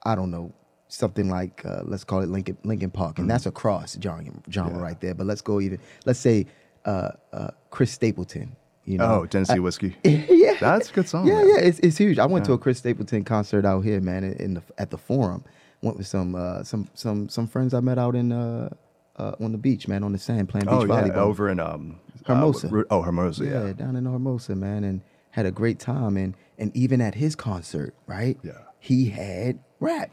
[0.04, 0.52] I don't know
[0.88, 4.78] something like uh, let's call it Linkin Linkin Park, and that's a cross genre, genre
[4.78, 5.14] right there.
[5.14, 6.46] But let's go even let's say
[6.84, 8.56] uh, uh, Chris Stapleton.
[8.84, 9.96] You know, Oh, Tennessee whiskey.
[10.04, 11.26] yeah, That's a good song.
[11.26, 11.48] yeah, man.
[11.48, 12.20] yeah, it's, it's huge.
[12.20, 15.42] I went to a Chris Stapleton concert out here, man, in, the at the Forum.
[15.82, 18.68] Went with some uh, some some some friends I met out in uh,
[19.16, 21.16] uh, on the beach, man, on the sand playing beach Oh yeah, volleyball.
[21.16, 22.70] over in um Hermosa.
[22.88, 23.72] Oh Hermosa, yeah, yeah.
[23.72, 26.16] down in Hermosa, man, and had a great time.
[26.16, 28.38] And and even at his concert, right?
[28.44, 28.52] Yeah.
[28.78, 30.10] he had rap,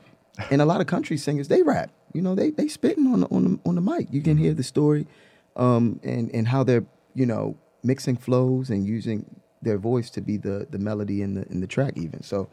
[0.49, 1.91] and a lot of country singers they rap.
[2.13, 4.07] You know, they they spitting on the on the on the mic.
[4.11, 5.07] You can hear the story,
[5.55, 10.37] um, and and how they're you know mixing flows and using their voice to be
[10.37, 12.23] the the melody in the in the track even.
[12.23, 12.49] So,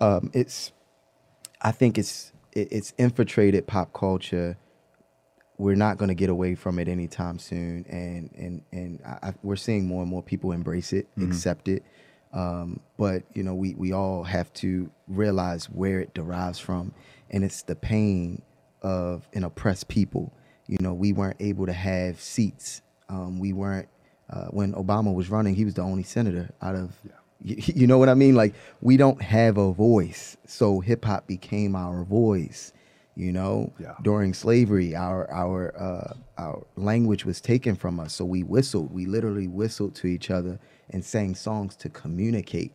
[0.00, 0.72] um, it's
[1.60, 4.56] I think it's it, it's infiltrated pop culture.
[5.58, 9.34] We're not going to get away from it anytime soon, and and and I, I,
[9.42, 11.82] we're seeing more and more people embrace it, accept it.
[12.36, 16.94] Um, but you know, we we all have to realize where it derives from,
[17.30, 18.42] and it's the pain
[18.82, 20.32] of an oppressed people.
[20.68, 22.82] You know, we weren't able to have seats.
[23.08, 23.88] Um, we weren't
[24.30, 25.56] uh, when Obama was running.
[25.56, 26.92] He was the only senator out of
[27.42, 28.36] you, you know what I mean?
[28.36, 32.72] Like we don't have a voice, so hip hop became our voice.
[33.16, 33.94] You know, Yeah.
[34.02, 38.92] during slavery, our our uh, our language was taken from us, so we whistled.
[38.92, 40.60] We literally whistled to each other
[40.90, 42.72] and sang songs to communicate.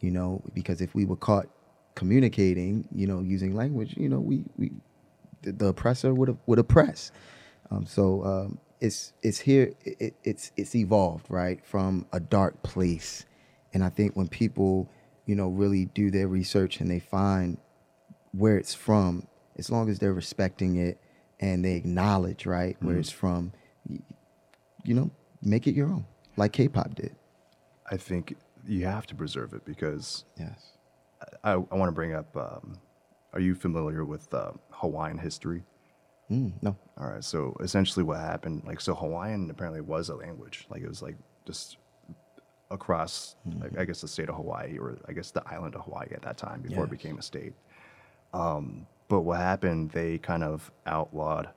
[0.00, 1.46] You know, because if we were caught
[1.94, 4.72] communicating, you know, using language, you know, we we
[5.42, 7.12] the, the oppressor would would oppress.
[7.70, 9.74] Um, so um, it's it's here.
[9.84, 13.26] It, it's it's evolved right from a dark place,
[13.74, 14.90] and I think when people
[15.26, 17.58] you know really do their research and they find
[18.32, 19.26] where it's from,
[19.58, 21.00] as long as they're respecting it
[21.40, 23.52] and they acknowledge right where it's from,
[23.88, 25.10] you know,
[25.42, 27.14] make it your own, like K-pop did.
[27.90, 28.36] I think
[28.66, 30.72] you have to preserve it because Yes.
[31.44, 32.36] I, I want to bring up.
[32.36, 32.78] Um,
[33.32, 35.62] are you familiar with uh, Hawaiian history?
[36.30, 36.76] Mm, no.
[36.98, 37.24] All right.
[37.24, 38.62] So essentially, what happened?
[38.64, 40.66] Like, so Hawaiian apparently was a language.
[40.70, 41.76] Like, it was like just
[42.70, 46.08] across, like, I guess, the state of Hawaii, or I guess the island of Hawaii
[46.12, 47.52] at that time before it became a state.
[48.32, 49.90] Um, but what happened?
[49.90, 51.50] They kind of outlawed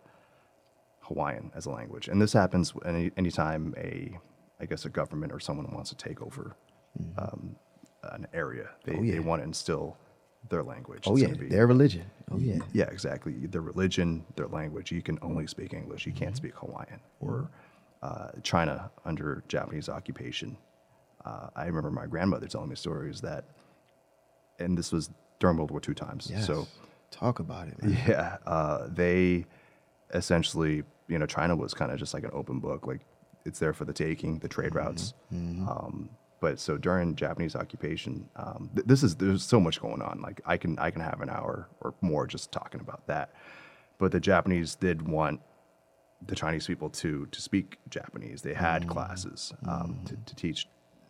[1.03, 4.17] Hawaiian as a language, and this happens any anytime a,
[4.59, 6.55] I guess, a government or someone wants to take over
[7.17, 7.55] um,
[8.03, 8.69] an area.
[8.83, 8.99] They Mm-hmm.
[9.01, 9.11] Oh, yeah.
[9.13, 9.97] they want to instill
[10.49, 11.03] their language.
[11.07, 12.05] Oh It's yeah, be- their religion.
[12.31, 12.59] Oh yeah.
[12.73, 13.33] yeah, exactly.
[13.47, 14.91] Their religion, their language.
[14.91, 16.05] You can only speak English.
[16.05, 16.23] You Mm-hmm.
[16.23, 16.99] can't speak Hawaiian.
[17.19, 17.49] Or
[18.03, 20.57] uh, China under Japanese occupation.
[21.23, 23.45] Uh, I remember my grandmother telling me stories that,
[24.59, 26.27] and this was during World War II times.
[26.31, 26.45] Yes.
[26.45, 26.67] So
[27.15, 27.81] talk about it.
[27.81, 27.97] Man.
[28.07, 29.45] yeah, uh, they
[30.13, 32.85] essentially, you know, China was kind of just like an open book.
[32.87, 33.01] Like
[33.45, 35.13] it's there for the taking, the trade routes.
[35.69, 36.09] Um,
[36.41, 40.21] but so during Japanese occupation, um, th- this is there's so much going on.
[40.21, 43.33] Like I can I can have an hour or more just talking about that.
[43.97, 45.39] But the Japanese did want
[46.25, 48.41] the Chinese people to to speak Japanese.
[48.41, 50.67] They had classes um, to, to teach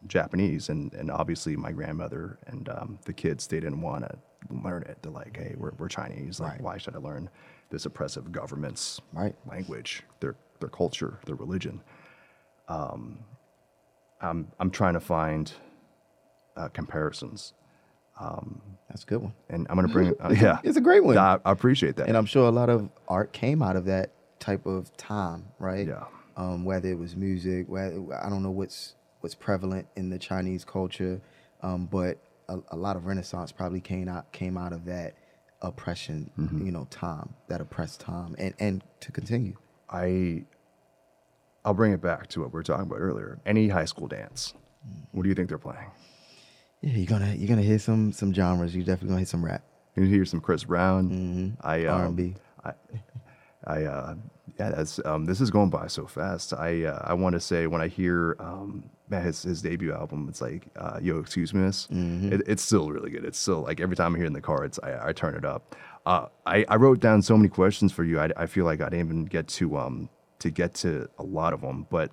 [0.08, 4.18] Japanese, and and obviously my grandmother and um, the kids they didn't want to
[4.50, 4.98] learn it.
[5.02, 6.40] They're like, hey, we're, we're Chinese.
[6.40, 6.62] Like, Right.
[6.62, 7.30] why should I learn
[7.70, 9.36] this oppressive government's Right.
[9.50, 11.82] language, their their culture, their religion?
[12.68, 13.20] Um,
[14.22, 15.52] I'm I'm trying to find
[16.56, 17.54] uh, comparisons,
[18.90, 19.34] That's a good one.
[19.50, 21.18] and I'm gonna bring uh, yeah, It's a great one.
[21.18, 22.08] I, I appreciate that.
[22.08, 25.88] And I'm sure a lot of art came out of that type of time, right?
[25.88, 26.06] Yeah.
[26.38, 30.64] Um, whether it was music, whether I don't know what's what's prevalent in the Chinese
[30.66, 31.20] culture,
[31.62, 32.18] um, but
[32.50, 35.16] a, a lot of Renaissance probably came out came out of that
[35.62, 36.66] oppression, Mm-hmm.
[36.66, 39.56] you know, time, that oppressed time, and and to continue.
[39.90, 40.46] I
[41.64, 43.40] I'll bring it back to what we were talking about earlier.
[43.46, 44.54] Any high school dance,
[45.12, 45.90] what do you think they're playing?
[46.82, 48.76] Yeah, you're gonna you're gonna hear some some genres.
[48.76, 49.64] You're definitely gonna hear some rap.
[49.96, 51.58] You hear some Chris Brown.
[51.62, 52.36] I um, R&B.
[52.64, 52.74] I,
[53.66, 54.16] I uh,
[54.60, 56.54] yeah, that's um, this is going by so fast.
[56.54, 60.42] I uh, I want to say when I hear um, his his debut album, it's
[60.42, 61.88] like uh, Yo, excuse me, miss.
[61.92, 63.26] It, it's still really good.
[63.26, 65.36] It's still like every time I hear it in the car, it's I, I turn
[65.36, 65.76] it up.
[66.06, 68.20] Uh, I I wrote down so many questions for you.
[68.20, 71.54] I, I feel like I didn't even get to um to get to a lot
[71.54, 72.12] of them, but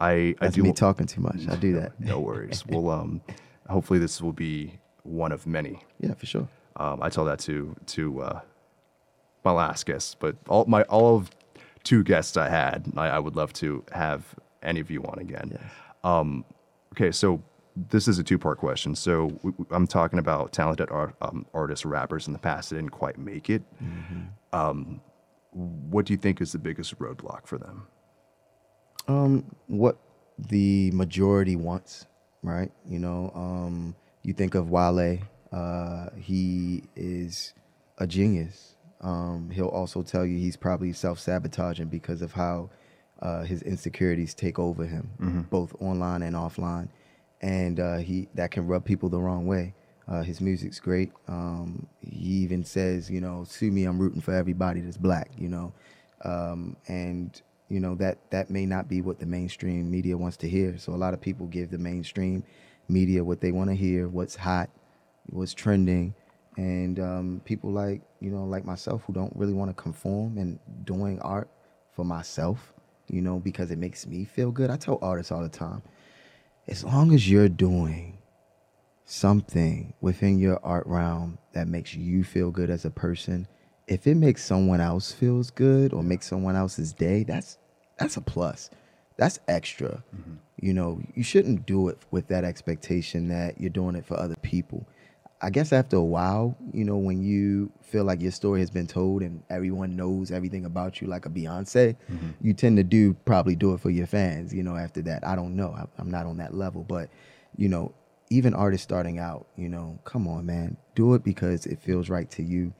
[0.00, 1.48] I I do me talking too much.
[1.48, 1.98] I do that.
[2.00, 2.64] no worries.
[2.66, 3.20] well, um,
[3.68, 5.82] hopefully this will be one of many.
[5.98, 6.48] Yeah, for sure.
[6.76, 8.40] Um, I tell that to to uh,
[9.44, 11.30] my last guest, but all my all of
[11.84, 15.50] two guests I had, I, I would love to have any of you on again.
[15.52, 15.70] Yes.
[16.04, 16.44] Um,
[16.94, 17.42] okay, so
[17.90, 18.94] this is a two part question.
[18.94, 19.30] So
[19.70, 23.48] I'm talking about talented art, um, artists, rappers in the past that didn't quite make
[23.50, 23.62] it.
[24.52, 25.00] Um,
[25.52, 27.86] what do you think is the biggest roadblock for them?
[29.08, 29.98] um, what
[30.38, 32.06] the majority wants,
[32.42, 32.70] right?
[32.86, 35.18] You know, um, you think of Wale,
[35.52, 37.54] uh, he is
[37.98, 38.76] a genius.
[39.00, 42.70] Um, he'll also tell you he's probably self sabotaging because of how
[43.22, 45.10] uh, his insecurities take over him,
[45.50, 46.88] both online and offline,
[47.40, 49.74] and uh, he that can rub people the wrong way.
[50.08, 51.12] Uh, his music's great.
[51.28, 55.48] Um, he even says, you know, sue me, I'm rooting for everybody that's black, you
[55.48, 55.72] know,
[56.24, 60.48] um, and you know that that may not be what the mainstream media wants to
[60.48, 60.76] hear.
[60.78, 62.42] So a lot of people give the mainstream
[62.88, 64.68] media what they want to hear, what's hot,
[65.26, 66.14] what's trending,
[66.56, 70.58] and um, people like you know like myself who don't really want to conform and
[70.84, 71.48] doing art
[71.92, 72.72] for myself,
[73.12, 74.70] you know, because it makes me feel good.
[74.70, 75.82] I tell artists all the time,
[76.68, 78.18] as long as you're doing
[79.04, 83.48] something within your art realm that makes you feel good as a person
[83.88, 87.58] if it makes someone else feels good or makes someone else's day that's
[87.98, 88.70] that's a plus.
[89.18, 90.02] That's extra.
[90.16, 90.34] Mm-hmm.
[90.62, 94.36] You know you shouldn't do it with that expectation that you're doing it for other
[94.42, 94.86] people
[95.42, 98.86] i guess after a while you know when you feel like your story has been
[98.86, 101.96] told and everyone knows everything about you like a beyonce
[102.40, 105.26] you tend to do probably do it for your fans you know after that.
[105.26, 105.76] I don't know.
[105.98, 106.84] I'm not on that level.
[106.84, 107.10] But
[107.56, 107.92] you know
[108.30, 112.30] even artists starting out, you know, come on, man, do it because it feels right
[112.30, 112.72] to you,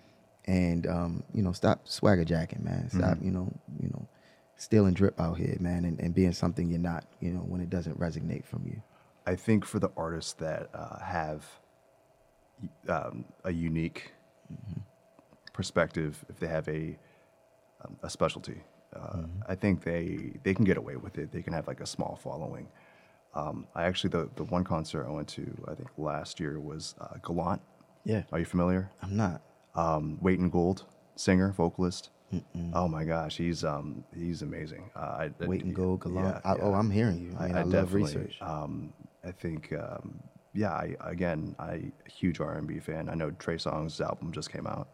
[0.47, 2.89] and um, you know, stop swagger jacking, man.
[2.89, 4.07] Stop, you know, you know,
[4.57, 7.69] stealing drip out here, man, and, and being something you're not, you know, when it
[7.69, 8.81] doesn't resonate from you.
[9.27, 11.45] I think for the artists that uh, have
[12.89, 14.13] um, a unique
[15.53, 16.97] perspective, if they have a
[17.85, 18.61] um, a specialty,
[18.95, 21.33] uh, I think they they can get away with it.
[21.33, 22.69] They can have like a small following.
[23.35, 26.95] Um, I actually the the one concert I went to I think last year was
[27.01, 27.61] uh, Gallant.
[28.05, 28.91] Yeah, Are you familiar?
[29.03, 29.43] I'm not.
[29.75, 30.85] Um, Weight in Gold,
[31.17, 32.11] singer, vocalist.
[32.75, 34.91] Oh my gosh, he's um he's amazing.
[34.97, 36.41] Uh, I, I- Wait and go, Gallant.
[36.45, 36.75] yeah, I, Oh.
[36.75, 37.37] I'm hearing you.
[37.39, 38.39] I, mean, I, love definitely, research.
[38.41, 38.93] Um,
[39.25, 40.21] I think, um,
[40.55, 40.73] yeah.
[40.73, 43.09] I, again, I a huge R and B fan.
[43.09, 44.89] I know Trey Songz's album just came out.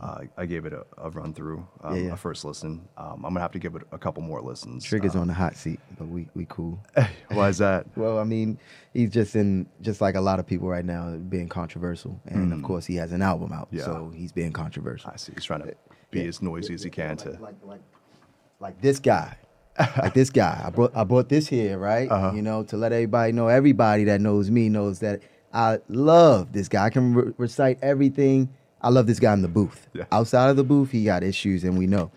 [0.00, 1.96] Uh, I gave it a, a run through, um, Mm-hmm.
[1.96, 2.12] Yeah, yeah.
[2.12, 2.86] a first listen.
[2.96, 4.84] Um, I'm gonna have to give it a couple more listens.
[4.84, 6.78] Trigger's Uh, on the hot seat, but we we cool.
[7.32, 7.86] why is that?
[7.96, 8.58] Well, I mean,
[8.92, 12.62] he's just in just like a lot of people right now being controversial, and of
[12.62, 13.78] course he has an album out, Mm.
[13.78, 13.84] Yeah.
[13.86, 15.10] so he's being controversial.
[15.12, 15.32] I see.
[15.34, 15.74] He's trying to
[16.12, 17.30] be as noisy as he can to.
[17.40, 17.80] like, like
[18.60, 19.36] like this guy.
[20.02, 20.62] like this guy.
[20.64, 22.08] I brought I brought this here, right?
[22.34, 25.22] You know, to let everybody know, everybody that knows me knows that
[25.52, 26.84] I love this guy.
[26.84, 28.50] I can re- recite everything.
[28.80, 29.88] I love this guy in the booth.
[29.92, 30.04] Yeah.
[30.12, 32.10] Outside of the booth, he got issues, and we know.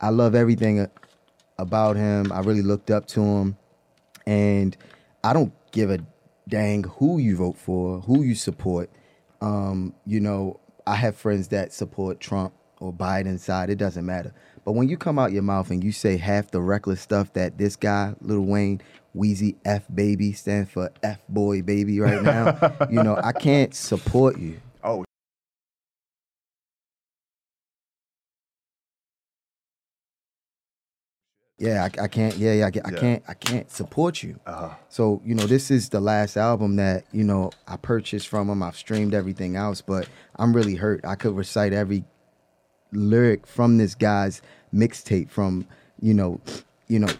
[0.00, 0.86] I love everything
[1.58, 2.32] about him.
[2.32, 3.56] I really looked up to him,
[4.26, 4.76] and
[5.22, 5.98] I don't give a
[6.48, 8.90] dang who you vote for, who you support.
[9.40, 13.70] Um, you know, I have friends that support Trump or Biden side.
[13.70, 14.32] It doesn't matter.
[14.70, 17.58] But when you come out your mouth and you say half the reckless stuff that
[17.58, 18.80] this guy, Lil Wayne,
[19.16, 22.56] Weezy F Baby, stands for F boy baby right now,
[22.88, 24.60] you know, I can't support you.
[24.84, 25.04] Oh,
[31.58, 32.36] Yeah, I, I can't.
[32.36, 32.98] Yeah, yeah, I, I Yeah.
[33.00, 33.22] can't.
[33.26, 34.38] I can't support you.
[34.46, 34.70] Uh-huh.
[34.88, 38.62] So you know, this is the last album that you know I purchased from him.
[38.62, 41.04] I've streamed everything else, but I'm really hurt.
[41.04, 42.04] I could recite every
[42.92, 44.42] lyric from this guy's
[44.74, 45.30] mixtape.
[45.30, 45.66] From
[46.00, 46.40] you know,
[46.88, 47.12] you know,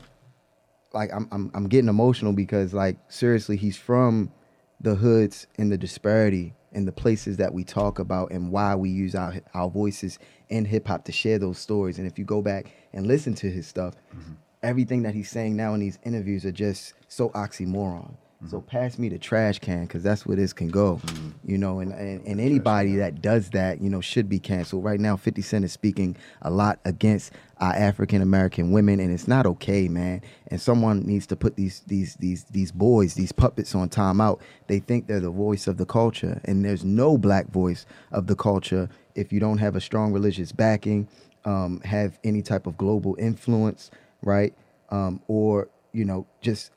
[0.92, 4.32] like I'm I'm I'm getting emotional because like seriously, he's from
[4.80, 8.90] the hoods and the disparity and the places that we talk about and why we
[8.90, 10.18] use our our voices
[10.48, 11.98] in hip hop to share those stories.
[11.98, 14.32] And if you go back and listen to his stuff, mm-hmm.
[14.62, 18.14] everything that he's saying now in these interviews are just so oxymoron.
[18.48, 20.98] So pass me the trash can because that's where this can go,
[21.44, 21.80] you know.
[21.80, 24.82] And, and and anybody that does that, you know, should be canceled.
[24.82, 29.28] Right now, Fifty Cent is speaking a lot against our African American women, and it's
[29.28, 30.22] not okay, man.
[30.46, 34.40] And someone needs to put these these these these boys, these puppets, on timeout.
[34.68, 38.36] They think they're the voice of the culture, and there's no black voice of the
[38.36, 41.08] culture if you don't have a strong religious backing,
[41.44, 43.90] um, have any type of global influence,
[44.22, 44.54] right?
[44.88, 46.72] Um, or you know, just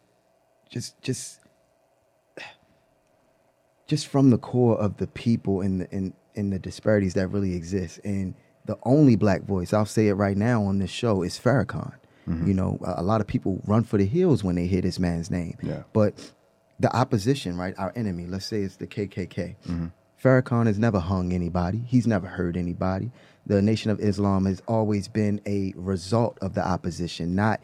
[0.69, 1.39] just just
[3.93, 7.53] just from the core of the people and the in in the disparities that really
[7.53, 7.99] exist.
[8.03, 8.33] And
[8.65, 11.93] the only black voice, I'll say it right now on this show, is Farrakhan.
[12.27, 12.47] Mm-hmm.
[12.47, 14.97] You know, a, a lot of people run for the hills when they hear this
[14.97, 15.57] man's name.
[15.61, 15.83] Yeah.
[15.93, 16.33] But
[16.79, 19.57] the opposition, right, our enemy, let's say it's the KKK.
[19.67, 19.87] Mm-hmm.
[20.19, 21.83] Farrakhan has never hung anybody.
[21.85, 23.11] He's never hurt anybody.
[23.45, 27.61] The Nation of Islam has always been a result of the opposition, not,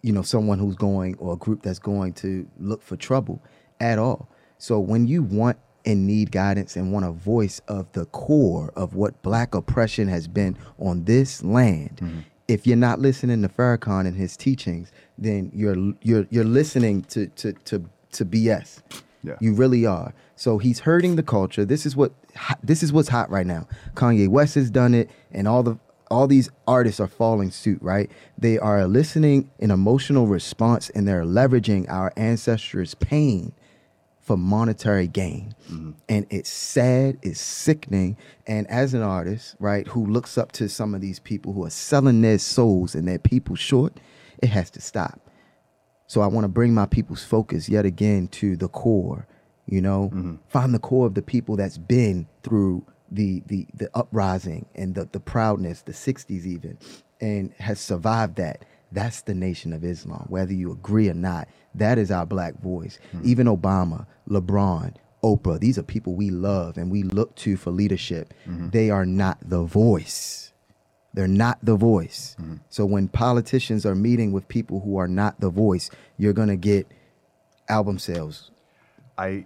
[0.00, 3.42] you know, someone who's going or a group that's going to look for trouble
[3.78, 4.30] at all.
[4.56, 8.94] So when you want and need guidance and want a voice of the core of
[8.94, 12.20] what black oppression has been on this land, mm-hmm.
[12.48, 17.28] if you're not listening to Farrakhan and his teachings, then you're you're you're listening to
[17.28, 18.82] to to to BS.
[19.22, 19.36] Yeah.
[19.40, 20.12] You really are.
[20.36, 21.64] So he's hurting the culture.
[21.64, 22.12] This is what
[22.62, 23.66] this is what's hot right now.
[23.94, 25.78] Kanye West has done it, and all the
[26.08, 27.78] all these artists are following suit.
[27.80, 28.10] Right?
[28.36, 33.52] They are eliciting an emotional response, and they're leveraging our ancestors' pain
[34.26, 35.54] for monetary gain.
[35.70, 35.92] Mm-hmm.
[36.08, 38.16] And it's sad, it's sickening.
[38.44, 41.70] And as an artist, right, who looks up to some of these people who are
[41.70, 44.00] selling their souls and their people short,
[44.42, 45.20] it has to stop.
[46.08, 49.28] So I want to bring my people's focus yet again to the core,
[49.64, 50.34] you know, mm-hmm.
[50.48, 55.08] find the core of the people that's been through the the the uprising and the
[55.12, 56.78] the proudness, the 60s even,
[57.20, 58.64] and has survived that.
[58.96, 61.48] That's the nation of Islam, whether you agree or not.
[61.74, 62.98] That is our black voice.
[63.12, 63.20] Hmm.
[63.24, 68.32] Even Obama, LeBron, Oprah, these are people we love and we look to for leadership.
[68.48, 68.70] Mm-hmm.
[68.70, 70.54] They are not the voice.
[71.12, 72.36] They're not the voice.
[72.40, 72.54] Mm-hmm.
[72.70, 76.86] So when politicians are meeting with people who are not the voice, you're gonna get
[77.68, 78.50] album sales.
[79.18, 79.44] I,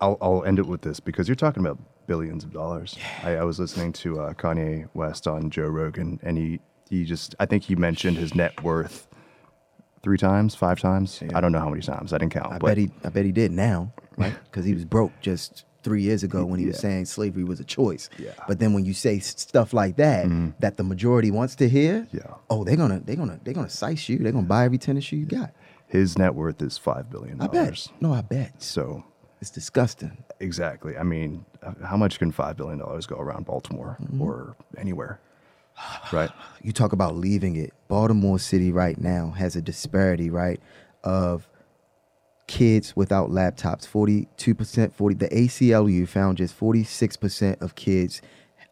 [0.00, 2.96] I'll, I'll end it with this because you're talking about billions of dollars.
[3.24, 6.60] I, I was listening to uh, Kanye West on Joe Rogan, and he
[6.90, 9.06] he just I think he mentioned his net worth
[10.02, 11.22] three times, five times.
[11.34, 12.12] I don't know how many times.
[12.12, 12.52] I didn't count.
[12.52, 14.34] I but bet he I bet he did now, right?
[14.44, 17.64] Because he was broke just three years ago when he was saying slavery was a
[17.64, 18.10] choice.
[18.18, 18.32] Yeah.
[18.48, 20.26] But then when you say stuff like that,
[20.60, 22.34] that the majority wants to hear, Yeah.
[22.50, 24.18] oh, they're gonna they're gonna they're gonna size you.
[24.18, 25.52] They're gonna buy every tennis shoe you got.
[25.88, 27.88] his net worth is five billion I dollars.
[27.88, 28.02] bet.
[28.02, 28.60] No, I bet.
[28.62, 29.04] So
[29.40, 30.24] It's disgusting.
[30.40, 30.96] exactly.
[30.96, 31.44] I mean,
[31.84, 34.20] how much can five billion dollars go around Baltimore Mm-hmm.
[34.22, 35.20] or anywhere?
[36.12, 36.30] Right.
[36.62, 37.72] you talk about leaving it.
[37.88, 40.60] Baltimore City right now has a disparity, right,
[41.04, 41.48] of
[42.46, 43.86] kids without laptops.
[43.86, 45.14] Forty-two percent, forty.
[45.14, 48.22] The ACLU found just forty-six percent of kids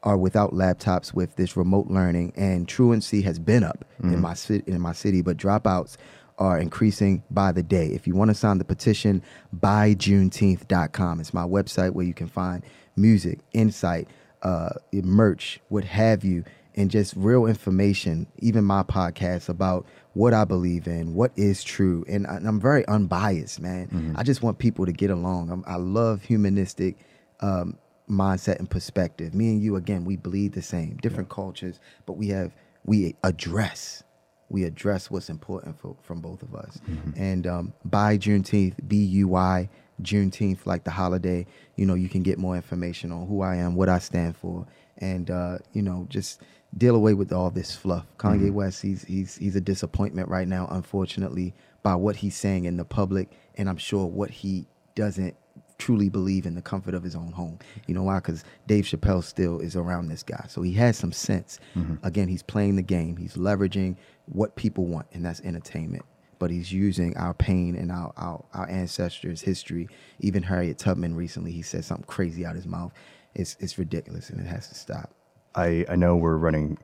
[0.03, 4.65] are without laptops with this remote learning, and truancy has been up in my city.
[4.67, 5.97] In my city, but dropouts
[6.39, 7.87] are increasing by the day.
[7.89, 9.23] If you want to sign the petition,
[9.57, 11.21] buyjuneteenth.com.
[11.21, 12.63] It's my website where you can find
[12.97, 14.09] music, insight,
[14.43, 16.45] uh, merch, what have you,
[16.77, 22.05] and just real information, even my podcast about what I believe in, what is true.
[22.09, 24.15] And, I, am very unbiased, man.
[24.17, 25.51] I just want people to get along.
[25.51, 26.97] I'm, I love humanistic
[27.41, 27.79] um,
[28.11, 29.35] mindset and perspective.
[29.35, 32.53] Me and you, again, we bleed the same, different cultures, but we have,
[32.85, 34.03] we address
[34.51, 36.79] we address what's important for, from both of us.
[37.17, 39.69] And um, by Juneteenth, B U Y
[40.03, 41.47] Juneteenth, like the holiday,
[41.77, 44.67] you know, you can get more information on who I am, what I stand for,
[44.99, 46.41] and uh, you know, just
[46.77, 48.07] deal away with all this fluff.
[48.19, 48.55] Kanye mm-hmm.
[48.55, 52.85] West, he's he's he's a disappointment right now, unfortunately, by what he's saying in the
[52.85, 55.37] public, and I'm sure what he doesn't
[55.79, 57.59] truly believe in the comfort of his own home.
[57.87, 58.17] You know why?
[58.17, 61.59] Because Dave Chappelle still is around this guy, so he has some sense.
[61.75, 61.97] Mm-hmm.
[62.07, 63.17] Again, he's playing the game.
[63.17, 63.97] He's leveraging
[64.27, 66.05] what people want, and that's entertainment.
[66.39, 69.89] But he's using our pain and our, our our ancestors' history.
[70.21, 72.93] Even Harriet Tubman recently, he said something crazy out of his mouth.
[73.35, 75.11] It's it's ridiculous, and it has to stop.
[75.55, 76.79] I, I know we're running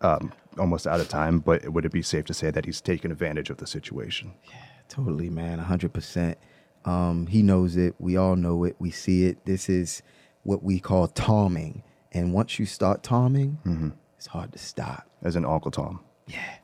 [0.00, 3.10] um, almost out of time, but would it be safe to say that he's taken
[3.10, 4.34] advantage of the situation?
[4.48, 4.56] Yeah,
[4.88, 5.58] totally, man.
[5.58, 6.38] hundred percent.
[6.84, 7.94] Um, he knows it.
[7.98, 8.76] We all know it.
[8.78, 9.44] We see it.
[9.44, 10.02] This is
[10.44, 11.82] what we call tomming.
[12.12, 15.06] And once you start tomming, it's hard to stop.
[15.22, 16.00] As in Uncle Tom.
[16.26, 16.54] Yeah.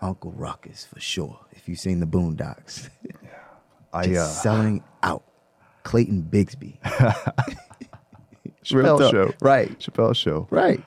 [0.00, 1.38] Uncle Ruckus for sure.
[1.52, 2.88] If you've seen the Boondocks,
[3.92, 5.22] I uh, selling out.
[5.84, 6.78] Clayton Bigsby.
[8.64, 9.10] Chappelle talk.
[9.10, 9.78] show, Right.
[9.78, 10.46] Chappelle show.
[10.50, 10.82] Right.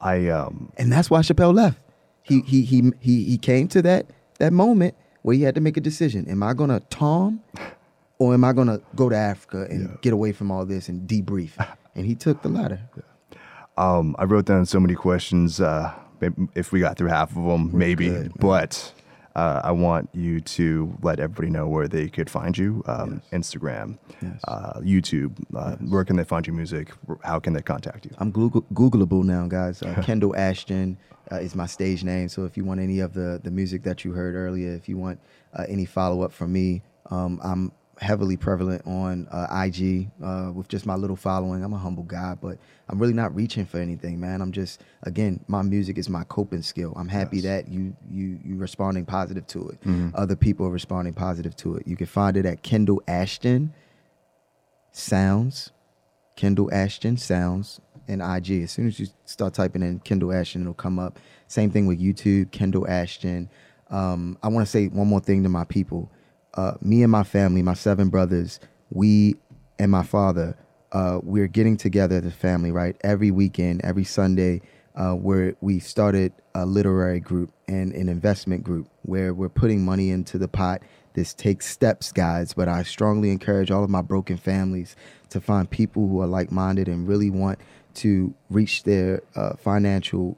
[0.00, 1.78] I um And that's why Chappelle left.
[2.22, 4.06] He he he he he came to that
[4.38, 6.26] that moment where he had to make a decision.
[6.28, 7.40] Am I gonna tom
[8.18, 11.52] or am I gonna go to Africa and get away from all this and debrief?
[11.96, 12.80] And he took the latter.
[13.76, 15.60] um I wrote down so many questions.
[15.60, 15.92] Uh,
[16.54, 18.08] if we got through half of them, maybe.
[18.08, 18.92] good, but
[19.40, 22.82] uh, I want you to let everybody know where they could find you.
[22.86, 24.40] Um, Instagram, Yes.
[24.46, 25.32] uh, YouTube.
[25.54, 26.92] Uh, Where can they find your music?
[27.22, 28.12] How can they contact you?
[28.18, 29.82] I'm Google, Googleable now, guys.
[29.82, 30.98] Uh, Kendall Ashton
[31.32, 32.28] uh, is my stage name.
[32.28, 34.98] So if you want any of the the music that you heard earlier, if you
[34.98, 35.18] want
[35.54, 40.68] uh, any follow up from me, um, I'm heavily prevalent on uh, IG uh, with
[40.68, 41.62] just my little following.
[41.62, 42.56] I'm a humble guy, but
[42.88, 44.40] I'm really not reaching for anything, man.
[44.40, 46.94] I'm just again, my music is my coping skill.
[46.96, 47.44] I'm happy Yes.
[47.44, 49.78] that you you you responding positive to it.
[50.14, 51.86] Other people are responding positive to it.
[51.86, 53.74] You can find it at Kendall Ashton
[54.92, 55.70] Sounds.
[56.36, 58.62] Kendall Ashton Sounds and IG.
[58.62, 61.18] As soon as you start typing in Kendall Ashton, it'll come up.
[61.48, 63.50] Same thing with YouTube, Kendall Ashton.
[63.90, 66.10] Um, I want to say one more thing to my people.
[66.54, 69.36] Uh, me and my family, my seven brothers, we
[69.78, 70.56] and my father,
[70.92, 72.96] uh, we're getting together as a family, right?
[73.02, 74.60] Every weekend, every Sunday,
[74.96, 80.10] uh, where we started a literary group and an investment group where we're putting money
[80.10, 80.82] into the pot.
[81.14, 84.96] This takes steps, guys, but I strongly encourage all of my broken families
[85.30, 87.58] to find people who are like minded and really want
[87.94, 90.36] to reach their uh, financial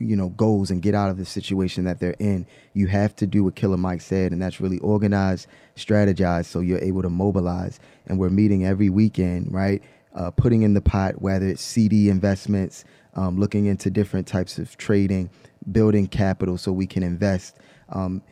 [0.00, 2.46] you know goals and get out of the situation that they're in.
[2.72, 6.80] You have to do what killer mike said and that's really organize strategize so you're
[6.80, 7.80] able to mobilize.
[8.06, 9.82] And we're meeting every weekend right?
[10.14, 12.84] Uh, putting in the pot whether it's cd investments
[13.14, 15.30] um, looking into different types of trading
[15.70, 17.56] building capital so we can invest.
[17.90, 18.22] Um,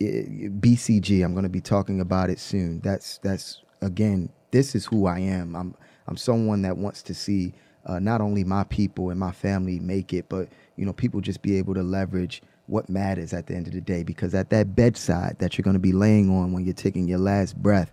[0.00, 2.80] bcg i'm going to be talking about it soon.
[2.80, 5.54] That's that's again this is who i am.
[5.54, 5.74] I'm
[6.06, 7.52] i'm someone that wants to see
[7.86, 11.42] uh, not only my people and my family make it, but you know, people just
[11.42, 14.02] be able to leverage what matters at the end of the day.
[14.02, 17.18] Because at that bedside that you're going to be laying on when you're taking your
[17.18, 17.92] last breath,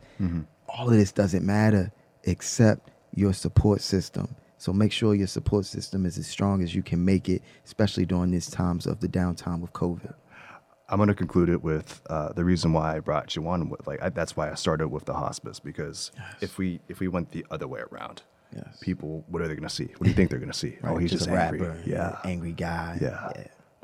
[0.69, 1.91] all of this doesn't matter
[2.23, 4.35] except your support system.
[4.59, 8.05] So make sure your support system is as strong as you can make it, especially
[8.05, 10.13] during these times of the downtime with COVID.
[10.89, 13.69] I'm going to conclude it with uh, the reason why I brought you on.
[13.69, 16.11] With like I, that's why I started with the hospice because
[16.41, 18.21] if we if we went the other way around,
[18.55, 18.77] Yes.
[18.81, 19.85] people what are they going to see?
[19.97, 20.77] What do you think they're going to see?
[20.83, 21.59] oh, he's just, a angry.
[21.61, 22.97] rapper, Yeah, angry guy.
[23.01, 23.31] yeah.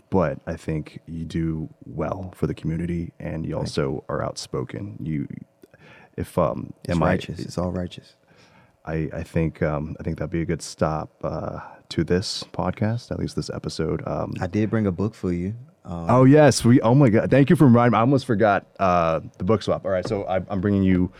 [0.09, 4.97] But I think you do well for the community, and you also are outspoken.
[5.01, 5.27] You,
[6.15, 7.39] if um, It's am I- righteous.
[7.39, 8.13] it's all righteous.
[8.85, 11.59] I, I think um, I think that'd be a good stop uh,
[11.89, 14.03] to this podcast, at least this episode.
[14.05, 15.55] Um, I did bring a book for you.
[15.85, 16.79] Um, oh yes, we.
[16.81, 17.97] Oh my god, thank you for reminding me.
[17.97, 19.83] I almost forgot uh, the book swap.
[19.85, 21.11] All right, so I, I'm bringing you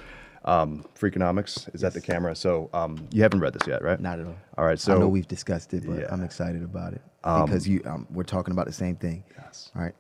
[0.46, 1.74] um, Freakonomics.
[1.74, 2.36] Is that the camera?
[2.36, 4.00] So um, you haven't read this yet, right?
[4.00, 4.36] Not at all.
[4.58, 6.08] All right, so I know we've discussed it, but Yeah.
[6.12, 9.24] I'm excited about it because you um, we're talking about the same thing.
[9.38, 9.72] Yes.
[9.76, 9.96] All right.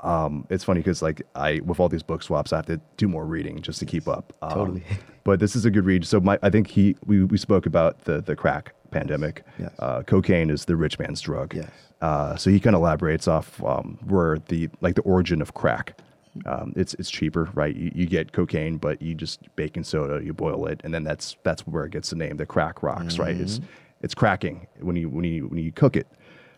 [0.00, 3.08] um, it's funny because like I with all these book swaps, I have to do
[3.08, 4.32] more reading just to keep up.
[4.42, 4.84] Um, Totally.
[5.22, 6.06] But this is a good read.
[6.06, 9.44] So my, I think he we, we spoke about the the crack pandemic.
[9.58, 9.70] Yes.
[9.78, 11.54] Uh, cocaine is the rich man's drug.
[11.54, 11.70] Yes.
[12.00, 15.98] Uh, so he kind of elaborates off um, where the like the origin of crack.
[16.46, 17.74] Um, it's it's cheaper, right?
[17.74, 21.36] You, you get cocaine, but you just baking soda, you boil it, and then that's
[21.42, 23.36] that's where it gets the name, the crack rocks, right?
[23.36, 23.66] It's Mm-hmm.
[24.02, 26.06] it's cracking when you when you when you cook it.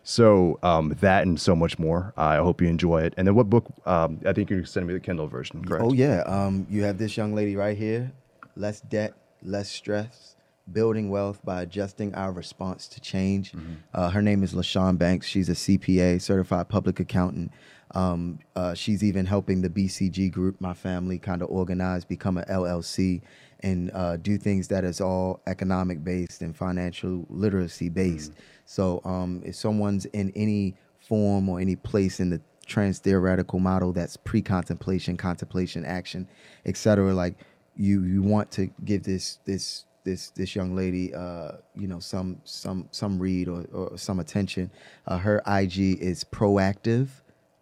[0.05, 2.13] So um, that and so much more.
[2.17, 3.13] I hope you enjoy it.
[3.17, 3.65] And then what book?
[3.85, 5.83] Um, I think you're sending me the Kindle version, correct?
[5.85, 6.21] Oh yeah.
[6.25, 8.11] Um, you have this young lady right here.
[8.55, 10.35] Less debt, less stress.
[10.71, 13.53] Building wealth by adjusting our response to change.
[13.93, 15.27] Uh, her name is LaShawn Banks.
[15.27, 17.51] She's a CPA, certified public accountant.
[17.93, 22.45] Um, uh, she's even helping the BCG group, my family, kind of organize, become an
[22.49, 23.21] LLC,
[23.61, 28.33] and uh, do things that is all economic based and financial literacy based.
[28.65, 33.93] So um, if someone's in any form or any place in the trans theoretical model
[33.93, 36.27] that's pre-contemplation, contemplation, action,
[36.65, 37.35] etc., like
[37.75, 42.39] you you want to give this this this this young lady uh you know some
[42.43, 44.69] some some read or, or some attention
[45.07, 47.07] uh, her ig is proactive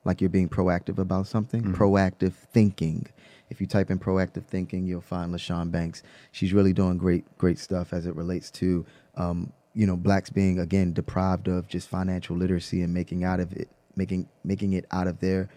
[0.04, 3.08] like you're being proactive about something proactive thinking.
[3.49, 6.04] If you type in proactive thinking you'll find lashawn banks.
[6.32, 8.86] She's really doing great great stuff as it relates to
[9.16, 13.52] um you know blacks being again deprived of just financial literacy and making out of
[13.54, 15.49] it making making it out of their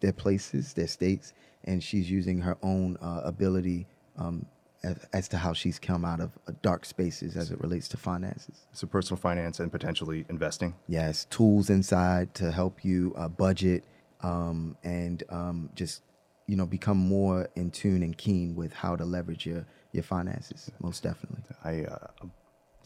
[0.00, 1.32] their places their states.
[1.64, 3.86] And she's using her own uh, ability
[4.18, 4.44] um,
[5.12, 8.66] as, to how she's come out of uh, dark spaces as it relates to finances.
[8.72, 10.74] So personal finance and potentially investing.
[10.88, 13.84] Yes, tools inside to help you uh, budget
[14.22, 16.02] um, and um, just
[16.46, 20.70] you know become more in tune and keen with how to leverage your your finances.
[20.80, 21.42] Most definitely.
[21.64, 22.32] I uh, I'm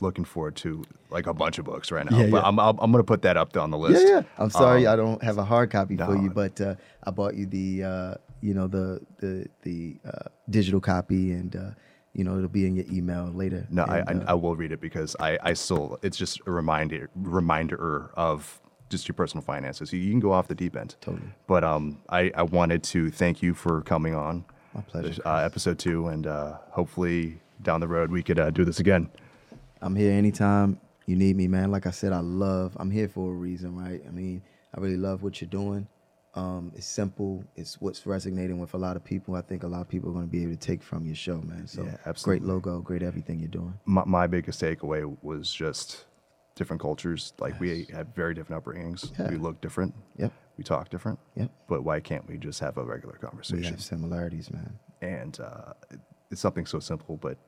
[0.00, 2.18] looking forward to like a bunch of books right now.
[2.18, 2.48] Yeah, but yeah.
[2.48, 4.04] I'm I'm, I'm gonna put that up on the list.
[4.04, 4.22] Yeah, yeah.
[4.38, 6.74] I'm sorry Um, I don't have a hard copy for you, but uh,
[7.04, 11.70] I bought you the uh, you know the the the uh, digital copy, and uh,
[12.16, 13.66] you know it'll be in your email later.
[13.70, 16.40] No, I, And, I uh, I will read it because I I still it's just
[16.46, 19.92] a reminder reminder of just your personal finances.
[19.92, 20.96] You, you can go off the deep end.
[21.00, 21.28] Totally.
[21.46, 24.44] But um, I I wanted to thank you for coming on.
[24.74, 28.64] My pleasure, Uh, episode two, and uh, hopefully down the road we could uh, do
[28.64, 29.08] this again.
[29.82, 31.70] I'm here anytime you need me, man.
[31.70, 32.76] Like I said, I love.
[32.80, 34.02] I'm here for a reason, right?
[34.06, 34.42] I mean,
[34.74, 35.86] I really love what you're doing.
[36.36, 37.42] Um, it's simple.
[37.56, 39.34] It's what's resonating with a lot of people.
[39.34, 41.14] I think a lot of people are going to be able to take from your
[41.14, 41.66] show, man.
[41.66, 42.40] So Yeah, absolutely.
[42.40, 43.74] great logo, great everything you're doing.
[43.86, 46.04] My, my biggest takeaway was just
[46.54, 47.32] different cultures.
[47.38, 49.18] Like we have very different upbringings.
[49.18, 49.30] Yeah.
[49.30, 49.94] We look different.
[50.18, 50.32] Yep.
[50.58, 51.18] We talk different.
[51.36, 51.50] Yep.
[51.68, 53.62] But why can't we just have a regular conversation?
[53.62, 54.78] We have similarities, man.
[55.00, 55.72] And uh,
[56.30, 57.38] it's something so simple but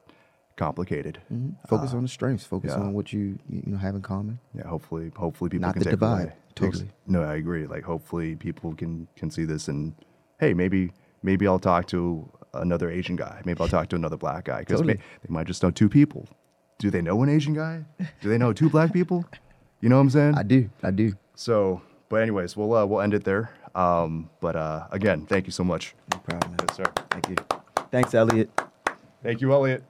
[0.59, 1.20] complicated.
[1.32, 1.54] Mhm.
[1.66, 2.44] Focus on the strengths.
[2.44, 2.80] Focus yeah.
[2.80, 4.38] on what you you know have in common.
[4.54, 6.32] Yeah, hopefully, hopefully people Not can the take divide, away.
[6.54, 6.90] totally.
[7.06, 7.66] No, I agree.
[7.66, 9.94] Like, hopefully, people can can see this and,
[10.38, 10.92] hey, maybe
[11.22, 13.40] maybe I'll talk to another Asian guy.
[13.44, 14.94] Maybe I'll talk to another black guy because Totally.
[14.96, 16.26] they might just know two people.
[16.78, 17.84] Do they know an Asian guy?
[18.20, 19.24] Do they know two black people?
[19.80, 20.34] You know what I'm saying?
[20.36, 20.70] I do.
[20.82, 21.12] I do.
[21.34, 23.50] So, but anyways, we'll uh, we'll end it there.
[23.74, 25.94] Um, but uh, again, thank you so much.
[26.12, 26.59] No problem, man.
[26.68, 26.84] Yes, sir.
[27.11, 27.36] Thank you.
[27.90, 28.50] Thanks, Elliot.
[29.22, 29.82] Thank you, Elliot.